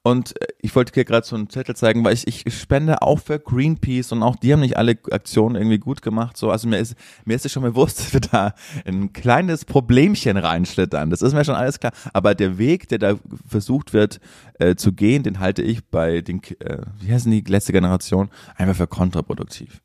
Und 0.05 0.41
äh, 0.41 0.47
ich 0.59 0.75
wollte 0.75 0.93
dir 0.93 1.05
gerade 1.05 1.27
so 1.27 1.37
einen 1.37 1.49
Zettel 1.49 1.77
zeigen, 1.77 2.05
weil 2.05 2.15
ich, 2.15 2.27
ich 2.27 2.59
spende 2.59 3.03
auch 3.03 3.21
für 3.21 3.39
Greenpeace 3.39 4.13
und 4.13 4.23
auch 4.23 4.37
die 4.37 4.53
haben 4.53 4.61
nicht 4.61 4.77
alle 4.77 4.99
Aktionen 5.11 5.57
irgendwie 5.57 5.79
gut 5.79 6.03
gemacht. 6.03 6.37
So, 6.37 6.51
also 6.51 6.69
mir 6.69 6.79
ist 6.79 6.97
mir 7.25 7.35
ist 7.35 7.47
es 7.47 7.53
schon 7.53 7.63
bewusst, 7.63 7.99
dass 8.01 8.13
wir 8.13 8.21
da 8.21 8.55
ein 8.85 9.13
kleines 9.13 9.65
Problemchen 9.65 10.37
reinschlittern. 10.37 11.11
Das 11.11 11.23
ist 11.23 11.35
mir 11.35 11.45
schon 11.45 11.55
alles 11.55 11.79
klar. 11.79 11.93
Aber 12.13 12.35
der 12.35 12.59
Weg, 12.59 12.89
der 12.89 12.99
da 12.99 13.15
versucht 13.47 13.93
wird 13.93 14.21
äh, 14.59 14.75
zu 14.75 14.93
gehen, 14.93 15.23
den 15.23 15.39
halte 15.39 15.63
ich 15.63 15.85
bei 15.85 16.21
den, 16.21 16.43
äh, 16.61 16.79
wie 17.01 17.13
heißen 17.13 17.31
die 17.31 17.41
letzte 17.43 17.73
Generation, 17.73 18.31
einfach 18.57 18.77
für 18.77 18.87
kontraproduktiv. 18.87 19.82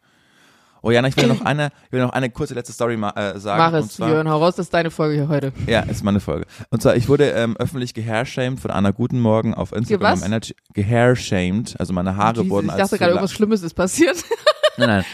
Oh 0.87 0.91
Jana, 0.91 1.09
ich 1.09 1.17
will 1.17 1.27
noch 1.27 1.41
eine, 1.45 1.67
ich 1.87 1.91
will 1.91 2.01
noch 2.01 2.11
eine 2.11 2.29
kurze 2.29 2.53
letzte 2.53 2.71
Story 2.71 2.93
äh, 2.93 3.37
sagen. 3.39 3.57
Mach 3.57 3.73
es, 3.73 3.89
zwar, 3.95 4.09
Jörn, 4.09 4.29
hau 4.29 4.37
raus, 4.37 4.55
das 4.55 4.67
ist 4.67 4.73
deine 4.73 4.89
Folge 4.89 5.15
hier 5.15 5.27
heute. 5.27 5.51
ja, 5.67 5.81
ist 5.81 6.01
meine 6.03 6.21
Folge. 6.21 6.45
Und 6.69 6.81
zwar, 6.81 6.95
ich 6.95 7.09
wurde 7.09 7.29
ähm, 7.31 7.57
öffentlich 7.57 7.93
gehair-shamed 7.93 8.59
von 8.59 8.71
Anna 8.71 8.91
Guten 8.91 9.19
Morgen 9.19 9.53
auf 9.53 9.73
Instagram. 9.73 10.23
Energy, 10.23 10.55
gehair-shamed, 10.73 11.75
also 11.77 11.91
meine 11.91 12.15
Haare 12.15 12.37
Jesus, 12.37 12.49
wurden 12.49 12.67
ich 12.67 12.71
als 12.71 12.79
dachte 12.83 12.89
zu 12.91 12.97
gerade, 12.99 13.11
irgendwas 13.11 13.33
Schlimmes 13.33 13.63
ist 13.63 13.73
passiert. 13.73 14.15
Nein, 14.77 14.87
nein. 14.89 15.05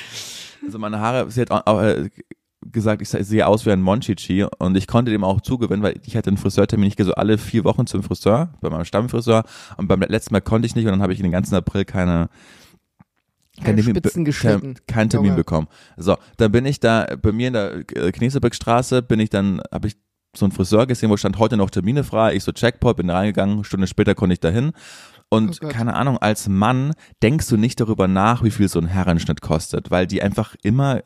Also 0.65 0.77
meine 0.77 1.00
Haare, 1.00 1.32
sie 1.32 1.42
hat 1.42 1.50
auch, 1.51 1.65
auch 1.65 1.82
äh, 1.82 2.10
gesagt, 2.72 3.01
ich 3.01 3.10
se- 3.10 3.24
sehe 3.24 3.48
aus 3.48 3.65
wie 3.65 3.72
ein 3.72 3.82
Monchichi 3.82 4.46
und 4.60 4.75
ich 4.77 4.88
konnte 4.88 5.10
dem 5.12 5.24
auch 5.24 5.42
zugewinnen, 5.42 5.82
weil 5.84 5.96
ich 6.06 6.15
hatte 6.15 6.30
einen 6.30 6.38
Friseurtermin, 6.38 6.88
ich 6.88 6.98
gehe 6.98 7.06
so 7.06 7.13
alle 7.15 7.38
vier 7.38 7.63
Wochen 7.63 7.88
zum 7.88 8.03
Friseur, 8.03 8.50
bei 8.62 8.70
meinem 8.70 8.86
Stammfriseur 8.86 9.44
und 9.77 9.88
beim 9.88 10.01
letzten 10.01 10.34
Mal 10.34 10.42
konnte 10.42 10.65
ich 10.68 10.75
nicht 10.75 10.86
und 10.86 10.92
dann 10.92 11.01
habe 11.01 11.13
ich 11.13 11.20
den 11.22 11.32
ganzen 11.32 11.56
April 11.56 11.84
keine 11.86 12.30
Keine 13.63 13.82
Termin, 13.82 13.96
Spitzen 13.96 14.25
geschnitten. 14.25 14.74
Kein, 14.75 14.86
keinen 14.88 15.10
Termin 15.10 15.27
Junge. 15.29 15.38
bekommen. 15.38 15.67
So, 15.98 16.17
dann 16.38 16.51
bin 16.51 16.65
ich 16.65 16.79
da 16.79 17.08
bei 17.22 17.32
mir 17.32 17.48
in 17.48 17.53
der 17.53 17.75
äh, 17.96 18.12
Knesebeckstraße, 18.12 19.01
bin 19.01 19.20
ich 19.20 19.29
dann, 19.29 19.62
habe 19.72 19.88
ich 19.88 19.96
so 20.36 20.46
einen 20.46 20.51
Friseur 20.51 20.88
gesehen, 20.88 21.10
wo 21.10 21.17
stand 21.17 21.38
heute 21.38 21.58
noch 21.58 21.70
Termine 21.70 22.03
frei. 22.03 22.34
Ich 22.36 22.43
so 22.43 22.51
Checkpoint, 22.51 22.98
bin 22.98 23.08
da 23.08 23.15
reingegangen, 23.15 23.63
Stunde 23.63 23.88
später 23.88 24.15
konnte 24.15 24.34
ich 24.34 24.39
da 24.39 24.50
hin. 24.50 24.72
Und 25.29 25.60
Oh 25.63 25.67
keine 25.67 25.96
Ahnung, 25.96 26.17
als 26.20 26.48
Mann 26.48 26.93
denkst 27.22 27.48
du 27.48 27.58
nicht 27.58 27.79
darüber 27.79 28.08
nach, 28.08 28.43
wie 28.43 28.51
viel 28.51 28.67
so 28.67 28.79
ein 28.79 28.88
Herrenschnitt 28.88 29.41
kostet, 29.41 29.89
weil 29.91 30.05
die 30.08 30.22
einfach 30.22 30.55
immer, 30.62 31.01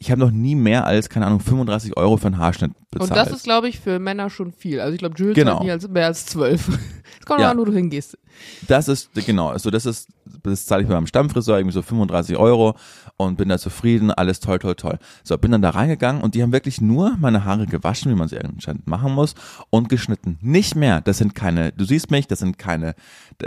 ich 0.00 0.10
habe 0.10 0.20
noch 0.20 0.30
nie 0.30 0.54
mehr 0.54 0.86
als, 0.86 1.08
keine 1.08 1.26
Ahnung, 1.26 1.40
35 1.40 1.96
Euro 1.96 2.16
für 2.18 2.26
einen 2.26 2.38
Haarschnitt 2.38 2.72
bezahlt. 2.90 3.10
Und 3.10 3.16
das 3.16 3.30
ist, 3.32 3.44
glaube 3.44 3.68
ich, 3.68 3.80
für 3.80 3.98
Männer 3.98 4.28
schon 4.30 4.52
viel. 4.52 4.80
Also 4.80 4.92
ich 4.92 4.98
glaube, 4.98 5.14
Jules 5.16 5.34
Genau. 5.34 5.56
hat 5.56 5.62
nie 5.64 5.70
als, 5.70 5.88
mehr 5.88 6.06
als 6.06 6.26
zwölf. 6.26 6.68
Es 7.20 7.26
kommt 7.26 7.40
ja. 7.40 7.50
an, 7.50 7.58
wo 7.58 7.64
du 7.64 7.72
hingehst. 7.72 8.16
Das 8.66 8.86
ist, 8.88 9.10
genau, 9.14 9.48
also 9.48 9.70
das 9.70 9.86
ist, 9.86 10.08
das 10.48 10.66
zahle 10.66 10.82
ich 10.82 10.88
bei 10.88 10.94
meinem 10.94 11.06
Stammfriseur, 11.06 11.58
irgendwie 11.58 11.74
so 11.74 11.82
35 11.82 12.36
Euro 12.36 12.76
und 13.16 13.36
bin 13.36 13.48
da 13.48 13.58
zufrieden, 13.58 14.10
alles 14.10 14.40
toll, 14.40 14.58
toll, 14.58 14.74
toll. 14.74 14.98
So, 15.24 15.36
bin 15.38 15.50
dann 15.52 15.62
da 15.62 15.70
reingegangen 15.70 16.22
und 16.22 16.34
die 16.34 16.42
haben 16.42 16.52
wirklich 16.52 16.80
nur 16.80 17.16
meine 17.18 17.44
Haare 17.44 17.66
gewaschen, 17.66 18.10
wie 18.12 18.16
man 18.16 18.28
sie 18.28 18.38
anscheinend 18.38 18.86
machen 18.86 19.12
muss 19.12 19.34
und 19.70 19.88
geschnitten. 19.88 20.38
Nicht 20.40 20.74
mehr, 20.76 21.00
das 21.00 21.18
sind 21.18 21.34
keine, 21.34 21.72
du 21.72 21.84
siehst 21.84 22.10
mich, 22.10 22.26
das 22.26 22.38
sind 22.40 22.58
keine, 22.58 22.94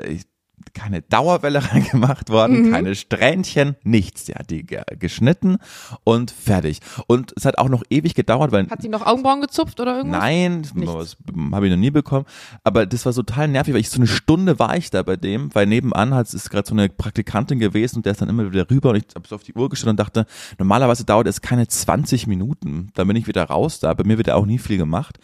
ich- 0.07 0.25
keine 0.73 1.01
Dauerwelle 1.01 1.61
reingemacht 1.71 2.29
worden, 2.29 2.67
Mhm. 2.67 2.71
keine 2.71 2.95
Strähnchen, 2.95 3.75
nichts. 3.83 4.25
Der 4.25 4.35
hat 4.35 4.49
die 4.49 4.65
ge 4.65 4.81
geschnitten 4.99 5.57
und 6.03 6.31
fertig. 6.31 6.79
Und 7.07 7.33
es 7.35 7.45
hat 7.45 7.57
auch 7.57 7.69
noch 7.69 7.83
ewig 7.89 8.15
gedauert, 8.15 8.51
weil 8.51 8.69
Hat 8.69 8.81
sie 8.81 8.89
noch 8.89 9.05
Augenbrauen 9.05 9.41
gezupft 9.41 9.79
oder 9.79 9.97
irgendwas? 9.97 10.21
Nein, 10.21 10.61
das 10.75 11.17
habe 11.53 11.67
ich 11.67 11.71
noch 11.71 11.79
nie 11.79 11.91
bekommen. 11.91 12.25
Aber 12.63 12.85
das 12.85 13.05
war 13.05 13.13
so 13.13 13.23
total 13.23 13.47
nervig, 13.47 13.73
weil 13.73 13.81
ich 13.81 13.89
so 13.89 13.97
eine 13.97 14.07
Stunde 14.07 14.59
war 14.59 14.75
ich 14.77 14.89
da 14.89 15.03
bei 15.03 15.15
dem, 15.15 15.53
weil 15.53 15.65
nebenan 15.65 16.13
hat 16.13 16.31
ist 16.33 16.49
gerade 16.49 16.67
so 16.67 16.73
eine 16.73 16.87
Praktikantin 16.89 17.59
gewesen 17.59 17.97
und 17.97 18.05
der 18.05 18.13
ist 18.13 18.21
dann 18.21 18.29
immer 18.29 18.51
wieder 18.51 18.69
rüber 18.69 18.91
und 18.91 18.95
ich 18.97 19.05
habe 19.15 19.27
so 19.27 19.35
auf 19.35 19.43
die 19.43 19.53
Uhr 19.53 19.69
geschaut 19.69 19.89
und 19.89 19.99
dachte, 19.99 20.25
normalerweise 20.59 21.03
dauert 21.05 21.27
es 21.27 21.41
keine 21.41 21.67
20 21.67 22.27
Minuten. 22.27 22.89
Dann 22.93 23.07
bin 23.07 23.15
ich 23.17 23.27
wieder 23.27 23.43
raus 23.43 23.79
da. 23.79 23.93
Bei 23.93 24.03
mir 24.03 24.17
wird 24.17 24.27
ja 24.27 24.35
auch 24.35 24.45
nie 24.45 24.59
viel 24.59 24.77
gemacht. 24.77 25.19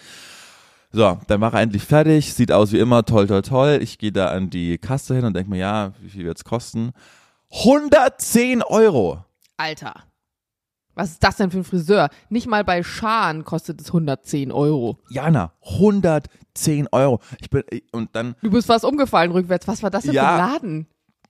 So, 0.92 1.18
dann 1.28 1.42
war 1.42 1.54
er 1.54 1.62
endlich 1.62 1.84
fertig, 1.84 2.34
sieht 2.34 2.52
aus 2.52 2.72
wie 2.72 2.80
immer, 2.80 3.04
toll, 3.04 3.28
toll, 3.28 3.42
toll. 3.42 3.80
Ich 3.82 3.98
gehe 3.98 4.12
da 4.12 4.30
an 4.30 4.50
die 4.50 4.78
Kasse 4.78 5.16
hin 5.16 5.26
und 5.26 5.36
denke 5.36 5.50
mir, 5.50 5.58
ja, 5.60 5.94
wie 6.02 6.10
viel 6.10 6.26
wird's 6.26 6.44
kosten? 6.46 6.92
110 7.62 8.62
Euro. 8.64 9.24
Alter. 9.58 9.94
Was 10.96 11.12
ist 11.12 11.24
das 11.24 11.36
denn 11.38 11.52
für 11.52 11.58
ein 11.60 11.64
Friseur? 11.64 12.10
Nicht 12.30 12.48
mal 12.48 12.64
bei 12.64 12.82
Scharen 12.84 13.44
kostet 13.44 13.82
es 13.82 13.88
110 13.88 14.52
Euro. 14.52 14.98
Jana, 15.10 15.52
110 15.62 16.88
Euro. 16.92 17.20
Ich 17.40 17.50
bin, 17.50 17.64
und 17.92 18.16
dann, 18.16 18.36
Du 18.42 18.50
bist 18.50 18.68
fast 18.68 18.84
umgefallen 18.84 19.32
rückwärts. 19.32 19.68
Was 19.68 19.84
war 19.84 19.92
das 19.92 20.04
denn 20.06 20.14
Ja. 20.14 20.24
für 20.24 20.30
ein 20.44 20.52
Laden? 20.52 20.88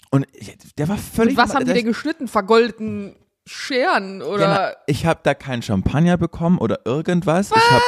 und 0.10 0.26
der 0.78 0.88
war 0.88 0.98
völlig. 0.98 1.38
Und 1.38 1.44
was 1.44 1.54
haben 1.54 1.66
die 1.66 1.74
denn 1.74 1.84
geschnitten? 1.86 2.30
Vergoldeten 2.30 3.16
Scheren 3.48 4.22
oder? 4.22 4.42
Ja, 4.42 4.72
ich 4.86 5.06
habe 5.06 5.20
da 5.24 5.34
keinen 5.34 5.62
Champagner 5.62 6.18
bekommen 6.18 6.58
oder 6.58 6.80
irgendwas. 6.86 7.52
Ich 7.52 7.72
habe, 7.72 7.84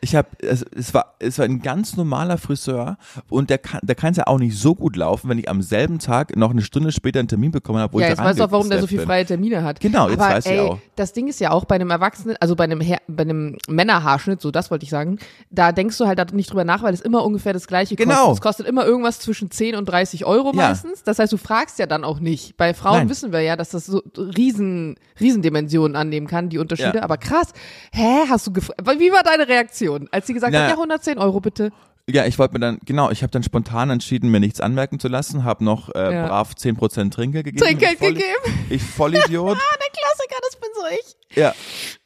ich 0.00 0.16
habe, 0.16 0.28
es, 0.40 0.62
es 0.74 0.94
war, 0.94 1.14
es 1.18 1.38
war 1.38 1.44
ein 1.44 1.60
ganz 1.60 1.96
normaler 1.96 2.38
Friseur 2.38 2.96
und 3.28 3.50
der 3.50 3.58
kann, 3.58 3.80
der 3.82 3.94
kann 3.94 4.12
es 4.12 4.16
ja 4.16 4.26
auch 4.26 4.38
nicht 4.38 4.56
so 4.58 4.74
gut 4.74 4.96
laufen, 4.96 5.28
wenn 5.30 5.38
ich 5.38 5.48
am 5.48 5.62
selben 5.62 5.98
Tag 5.98 6.36
noch 6.36 6.50
eine 6.50 6.62
Stunde 6.62 6.92
später 6.92 7.18
einen 7.18 7.28
Termin 7.28 7.50
bekommen 7.50 7.78
habe, 7.78 7.92
wo 7.92 8.00
ja, 8.00 8.06
ich 8.06 8.10
jetzt 8.10 8.18
weißt 8.18 8.38
du 8.40 8.44
auch, 8.44 8.50
warum 8.50 8.68
der 8.68 8.78
so 8.78 8.86
reingesteppt 8.86 8.88
viel 8.88 8.98
bin. 8.98 9.06
freie 9.06 9.26
Termine 9.26 9.62
hat. 9.64 9.80
Genau, 9.80 10.08
jetzt 10.08 10.20
Aber, 10.20 10.34
weiß 10.34 10.46
ich 10.46 10.52
ey, 10.52 10.60
auch. 10.60 10.78
Das 10.96 11.12
Ding 11.12 11.28
ist 11.28 11.40
ja 11.40 11.50
auch 11.50 11.64
bei 11.66 11.74
einem 11.76 11.90
Erwachsenen, 11.90 12.36
also 12.40 12.56
bei 12.56 12.64
einem, 12.64 12.80
Her 12.80 12.98
bei 13.06 13.22
einem 13.22 13.56
Männerhaarschnitt, 13.68 14.40
so 14.40 14.50
das 14.50 14.70
wollte 14.70 14.84
ich 14.84 14.90
sagen, 14.90 15.18
da 15.50 15.72
denkst 15.72 15.98
du 15.98 16.06
halt 16.06 16.32
nicht 16.32 16.50
drüber 16.50 16.64
nach, 16.64 16.82
weil 16.82 16.94
es 16.94 17.00
immer 17.00 17.24
ungefähr 17.24 17.52
das 17.52 17.66
gleiche 17.66 17.94
Genau. 17.96 18.14
kostet. 18.14 18.34
Es 18.34 18.40
kostet 18.40 18.66
immer 18.66 18.84
irgendwas 18.86 19.20
zwischen 19.20 19.50
10 19.50 19.76
und 19.76 19.86
30 19.86 20.24
Euro 20.24 20.48
Ja. 20.54 20.68
meistens. 20.68 21.02
Das 21.02 21.18
heißt, 21.18 21.32
du 21.32 21.36
fragst 21.36 21.78
ja 21.78 21.86
dann 21.86 22.04
auch 22.04 22.18
nicht. 22.20 22.56
Bei 22.56 22.74
Frauen 22.74 22.98
Nein. 22.98 23.08
wissen 23.10 23.32
wir 23.32 23.40
ja, 23.40 23.56
dass 23.56 23.70
das 23.70 23.86
so 23.86 24.02
riesen, 24.16 24.96
Riesendimensionen 25.20 25.96
annehmen 25.96 26.26
kann, 26.26 26.48
die 26.48 26.58
Unterschiede. 26.58 26.98
Ja. 26.98 27.02
Aber 27.02 27.16
krass, 27.16 27.52
hä, 27.92 28.24
hast 28.28 28.46
du 28.46 28.52
gefragt, 28.52 28.80
wie 28.98 29.12
war 29.12 29.22
deine 29.22 29.46
Reaktion, 29.48 30.08
als 30.10 30.26
sie 30.26 30.34
gesagt 30.34 30.52
Na, 30.52 30.60
hat, 30.62 30.68
ja 30.68 30.74
110 30.74 31.18
Euro 31.18 31.40
bitte? 31.40 31.70
Ja, 32.10 32.26
ich 32.26 32.36
wollte 32.38 32.54
mir 32.54 32.60
dann, 32.60 32.78
genau, 32.84 33.10
ich 33.10 33.22
habe 33.22 33.30
dann 33.30 33.44
spontan 33.44 33.88
entschieden, 33.90 34.30
mir 34.30 34.40
nichts 34.40 34.60
anmerken 34.60 34.98
zu 34.98 35.06
lassen, 35.06 35.44
habe 35.44 35.62
noch 35.64 35.94
äh, 35.94 36.12
Ja. 36.12 36.26
brav 36.26 36.52
10% 36.58 37.12
Trinkgeld 37.12 37.44
gegeben. 37.44 37.64
Trinkgeld 37.64 37.98
Voll- 37.98 38.14
gegeben. 38.14 38.66
Ich 38.70 38.82
Vollidiot. 38.82 39.56
Ah, 39.60 39.76
der 39.78 39.90
Klassiker, 39.92 40.40
das 40.42 40.60
bin 40.60 40.70
so 40.74 40.82
ich. 41.30 41.36
Ja. 41.36 41.54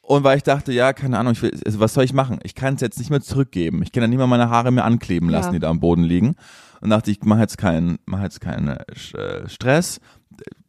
Und 0.01 0.23
weil 0.23 0.37
ich 0.37 0.43
dachte, 0.43 0.71
ja, 0.71 0.93
keine 0.93 1.17
Ahnung, 1.17 1.33
ich 1.33 1.41
will, 1.41 1.51
also 1.65 1.79
was 1.79 1.93
soll 1.95 2.03
ich 2.03 2.13
machen? 2.13 2.39
Ich 2.43 2.53
kann 2.53 2.75
es 2.75 2.81
jetzt 2.81 2.99
nicht 2.99 3.09
mehr 3.09 3.21
zurückgeben. 3.21 3.81
Ich 3.81 3.91
kann 3.91 4.03
ja 4.03 4.07
nicht 4.07 4.19
mal 4.19 4.27
meine 4.27 4.49
Haare 4.51 4.71
mehr 4.71 4.85
ankleben 4.85 5.29
lassen, 5.29 5.47
Ja. 5.47 5.53
die 5.53 5.59
da 5.59 5.69
am 5.69 5.79
Boden 5.79 6.03
liegen. 6.03 6.35
Und 6.79 6.91
dachte 6.91 7.09
ich, 7.09 7.19
mach 7.23 7.39
jetzt 7.39 7.57
keinen, 7.57 7.97
mach 8.05 8.21
jetzt 8.21 8.39
keinen 8.39 8.67
äh, 8.67 9.49
Stress. 9.49 9.99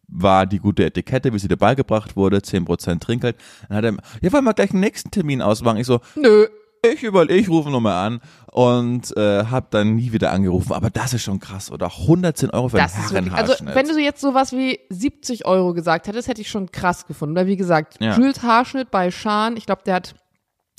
War 0.09 0.47
die 0.47 0.59
gute 0.59 0.85
Etikette, 0.87 1.33
wie 1.35 1.38
sie 1.38 1.49
dir 1.49 1.57
beigebracht 1.59 2.16
wurde, 2.16 2.38
10% 2.38 2.99
Trinkgeld. 3.01 3.37
Dann 3.68 3.77
hat 3.79 3.85
er, 3.85 3.97
ja, 4.23 4.33
wollen 4.33 4.44
wir 4.44 4.55
gleich 4.55 4.71
den 4.71 4.81
nächsten 4.81 5.11
Termin 5.11 5.42
ausmachen. 5.42 5.77
Ich 5.77 5.87
so, 5.87 6.01
Nö. 6.16 6.47
ich 6.83 7.03
überall, 7.03 7.31
ich 7.31 7.49
rufe 7.51 7.68
nochmal 7.71 8.07
an 8.07 8.21
und 8.51 9.14
äh, 9.18 9.44
hab 9.44 9.71
dann 9.71 9.97
nie 9.97 10.12
wieder 10.12 10.33
angerufen. 10.33 10.73
Aber 10.73 10.88
das 10.88 11.12
ist 11.12 11.23
schon 11.25 11.40
krass, 11.40 11.71
oder? 11.71 11.87
110 11.87 12.51
Euro 12.51 12.71
für 12.71 12.79
Das 12.79 12.94
einen 12.94 13.03
also 13.05 13.14
Herrenhaarschnitt. 13.16 13.75
wenn 13.75 13.87
du 13.87 13.99
jetzt 14.01 14.21
sowas 14.23 14.53
wie 14.53 14.81
70 14.88 15.44
Euro 15.44 15.75
gesagt 15.75 16.07
hättest, 16.09 16.27
hätte 16.29 16.40
ich 16.40 16.49
schon 16.49 16.73
krass 16.73 17.07
gefunden. 17.07 17.37
Weil 17.37 17.47
wie 17.47 17.57
gesagt, 17.59 17.97
Ja. 18.01 18.16
Jules 18.16 18.42
Haarschnitt 18.42 18.90
bei 18.90 19.11
Schan, 19.11 19.59
ich 19.59 19.66
glaube, 19.66 19.83
der 19.85 19.97
hat 19.97 20.14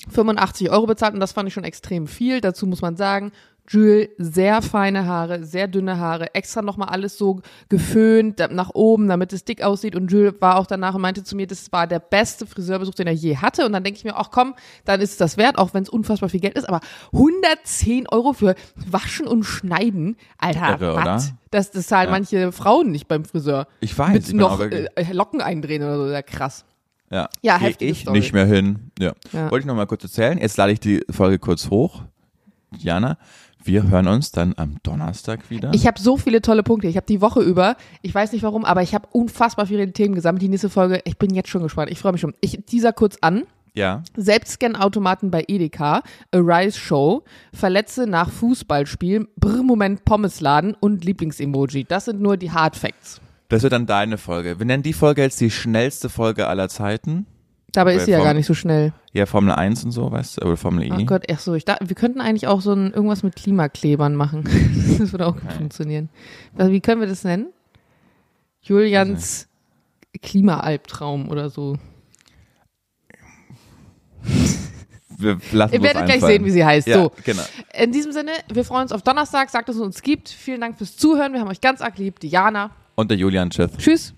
85 0.10 0.70
Euro 0.72 0.88
bezahlt 0.88 1.14
und 1.14 1.20
das 1.20 1.34
fand 1.34 1.48
ich 1.48 1.54
schon 1.54 1.64
extrem 1.66 2.08
viel. 2.08 2.42
Dazu 2.42 2.66
muss 2.66 2.82
man 2.82 2.96
sagen, 2.96 3.32
Jules, 3.72 4.10
sehr 4.18 4.64
feine 4.64 5.06
Haare, 5.06 5.44
sehr 5.46 5.68
dünne 5.68 6.00
Haare, 6.00 6.34
extra 6.34 6.64
nochmal 6.64 6.90
alles 6.90 7.18
so 7.20 7.42
geföhnt 7.70 8.40
nach 8.52 8.72
oben, 8.74 9.08
damit 9.08 9.32
es 9.32 9.46
dick 9.46 9.62
aussieht. 9.62 9.96
Und 9.96 10.12
Jules 10.12 10.34
war 10.40 10.58
auch 10.58 10.66
danach 10.66 10.96
und 10.96 11.02
meinte 11.02 11.24
zu 11.24 11.36
mir, 11.36 11.46
das 11.46 11.72
war 11.72 11.86
der 11.86 12.00
beste 12.00 12.48
Friseurbesuch, 12.48 12.96
den 12.96 13.06
er 13.06 13.14
je 13.14 13.38
hatte. 13.38 13.66
Und 13.68 13.74
dann 13.74 13.84
denke 13.84 13.98
ich 14.00 14.04
mir, 14.04 14.16
ach 14.18 14.32
komm, 14.32 14.56
dann 14.86 15.02
ist 15.02 15.12
es 15.12 15.18
das 15.18 15.38
wert, 15.38 15.60
auch 15.60 15.74
wenn 15.76 15.84
es 15.84 15.90
unfassbar 15.90 16.30
viel 16.30 16.40
Geld 16.40 16.58
ist. 16.58 16.68
Aber 16.68 16.80
110 17.14 18.08
Euro 18.10 18.34
für 18.34 18.56
Waschen 18.76 19.28
und 19.28 19.44
Schneiden, 19.44 20.18
Alter, 20.40 20.80
Irre, 20.82 20.96
was? 20.96 21.04
oder? 21.04 21.38
Das, 21.52 21.72
das 21.72 21.88
zahlen 21.88 22.08
Ja. 22.08 22.12
manche 22.12 22.52
Frauen 22.52 22.92
nicht 22.92 23.08
beim 23.08 23.24
Friseur. 23.24 23.68
ich 23.82 23.96
weiß, 23.98 24.14
Mit 24.14 24.28
ich 24.30 24.34
noch 24.34 24.60
äh, 24.60 24.88
Locken 25.12 25.42
eindrehen 25.42 25.84
oder 25.84 25.98
so, 25.98 26.12
ja 26.12 26.22
krass. 26.24 26.66
ja, 27.12 27.30
ja, 27.42 27.60
Geh 27.60 27.90
ich 27.90 28.02
Story. 28.02 28.18
nicht 28.18 28.34
mehr 28.34 28.46
hin. 28.46 28.92
Ja. 29.00 29.14
Ja. 29.32 29.52
Wollte 29.52 29.62
ich 29.62 29.66
noch 29.68 29.76
mal 29.76 29.86
kurz 29.86 30.04
erzählen. 30.04 30.38
Jetzt 30.40 30.58
lade 30.58 30.72
ich 30.72 30.80
die 30.80 31.04
Folge 31.10 31.38
kurz 31.40 31.70
hoch. 31.70 32.04
Jana, 32.78 33.18
wir 33.64 33.90
hören 33.90 34.08
uns 34.08 34.32
dann 34.32 34.54
am 34.58 34.78
Donnerstag 34.84 35.50
wieder. 35.50 35.72
Ich 35.74 35.86
habe 35.86 36.00
so 36.00 36.18
viele 36.18 36.42
tolle 36.42 36.64
Punkte. 36.64 36.88
Ich 36.88 36.96
habe 36.96 37.06
die 37.06 37.22
Woche 37.22 37.42
über, 37.42 37.76
ich 38.02 38.14
weiß 38.16 38.32
nicht 38.32 38.44
warum, 38.44 38.66
aber 38.66 38.82
ich 38.82 38.94
habe 38.96 39.08
unfassbar 39.12 39.66
viele 39.68 39.92
Themen 39.92 40.16
gesammelt. 40.16 40.42
Die 40.42 40.50
nächste 40.50 40.70
Folge, 40.70 41.02
ich 41.06 41.18
bin 41.18 41.34
jetzt 41.36 41.50
schon 41.50 41.62
gespannt. 41.64 41.92
Ich 41.92 42.00
freue 42.00 42.14
mich 42.14 42.22
schon. 42.22 42.34
Ich 42.42 42.60
teaser 42.66 42.94
kurz 42.94 43.18
an. 43.22 43.44
ja. 43.74 44.04
Selbstscan-Automaten 44.16 45.30
bei 45.32 45.44
Edeka, 45.48 46.02
Arise 46.32 46.80
Show, 46.80 47.24
Verletze 47.54 48.08
nach 48.08 48.30
Fußballspiel, 48.32 49.28
Brr-Moment 49.38 50.06
Pommesladen 50.06 50.76
und 50.80 51.04
Lieblingsemoji. 51.06 51.84
Das 51.86 52.06
sind 52.06 52.22
nur 52.22 52.38
die 52.38 52.52
Hard 52.52 52.76
Facts. 52.76 53.22
Das 53.50 53.64
wird 53.64 53.74
dann 53.74 53.86
deine 53.88 54.18
Folge. 54.18 54.60
Wir 54.60 54.66
nennen 54.66 54.84
die 54.84 54.94
Folge 54.94 55.22
jetzt 55.24 55.42
die 55.42 55.52
schnellste 55.52 56.10
Folge 56.10 56.48
aller 56.48 56.70
Zeiten. 56.70 57.26
Dabei 57.74 57.92
Bei 57.92 57.98
ist 57.98 58.06
sie 58.06 58.12
ja 58.12 58.18
Form- 58.18 58.26
gar 58.26 58.34
nicht 58.34 58.46
so 58.46 58.54
schnell. 58.54 58.94
Ja, 59.14 59.26
Formel 59.26 59.54
1 59.54 59.84
und 59.86 59.92
so, 59.92 60.12
weißt 60.12 60.38
du, 60.42 60.46
oder 60.46 60.58
Formel 60.58 60.84
E. 60.86 60.90
Ach 60.92 61.06
Gott, 61.06 61.26
ach 61.32 61.40
so, 61.40 61.54
ich 61.54 61.66
dachte, 61.66 61.88
wir 61.88 61.96
könnten 61.96 62.22
eigentlich 62.22 62.48
auch 62.48 62.62
so 62.62 62.74
ein, 62.74 62.92
irgendwas 62.92 63.24
mit 63.24 63.36
Klimaklebern 63.36 64.16
machen. 64.16 64.44
das 65.00 65.12
würde 65.12 65.28
auch 65.28 65.36
gut 65.36 65.54
funktionieren. 65.54 66.10
Also, 66.58 66.72
wie 66.72 66.82
können 66.82 67.02
wir 67.02 67.08
das 67.08 67.24
nennen? 67.24 67.48
Julians 68.62 69.48
Klimaalbtraum 70.22 71.30
oder 71.30 71.50
so. 71.50 71.78
wir 75.18 75.38
lassen 75.52 75.74
Ihr 75.74 75.82
werdet 75.82 76.06
gleich 76.06 76.22
sehen, 76.22 76.46
wie 76.46 76.52
sie 76.52 76.66
heißt. 76.66 76.88
Ja, 76.88 77.04
so. 77.04 77.12
genau. 77.24 77.44
In 77.78 77.92
diesem 77.92 78.12
Sinne, 78.12 78.32
wir 78.52 78.66
freuen 78.66 78.84
uns 78.84 78.92
auf 78.92 79.02
Donnerstag. 79.02 79.50
Sagt, 79.50 79.70
dass 79.70 79.76
es 79.76 79.82
uns 79.82 80.02
gibt. 80.02 80.30
Vielen 80.30 80.62
Dank 80.62 80.78
fürs 80.78 80.98
Zuhören. 80.98 81.34
Wir 81.34 81.40
haben 81.40 81.50
euch 81.50 81.62
ganz 81.62 81.82
arg 81.82 81.98
lieb. 81.98 82.20
Diana. 82.20 82.72
Und 82.96 83.12
der 83.12 83.18
Julian 83.18 83.50
Tschüss. 83.50 83.72
Tschüss. 83.78 84.14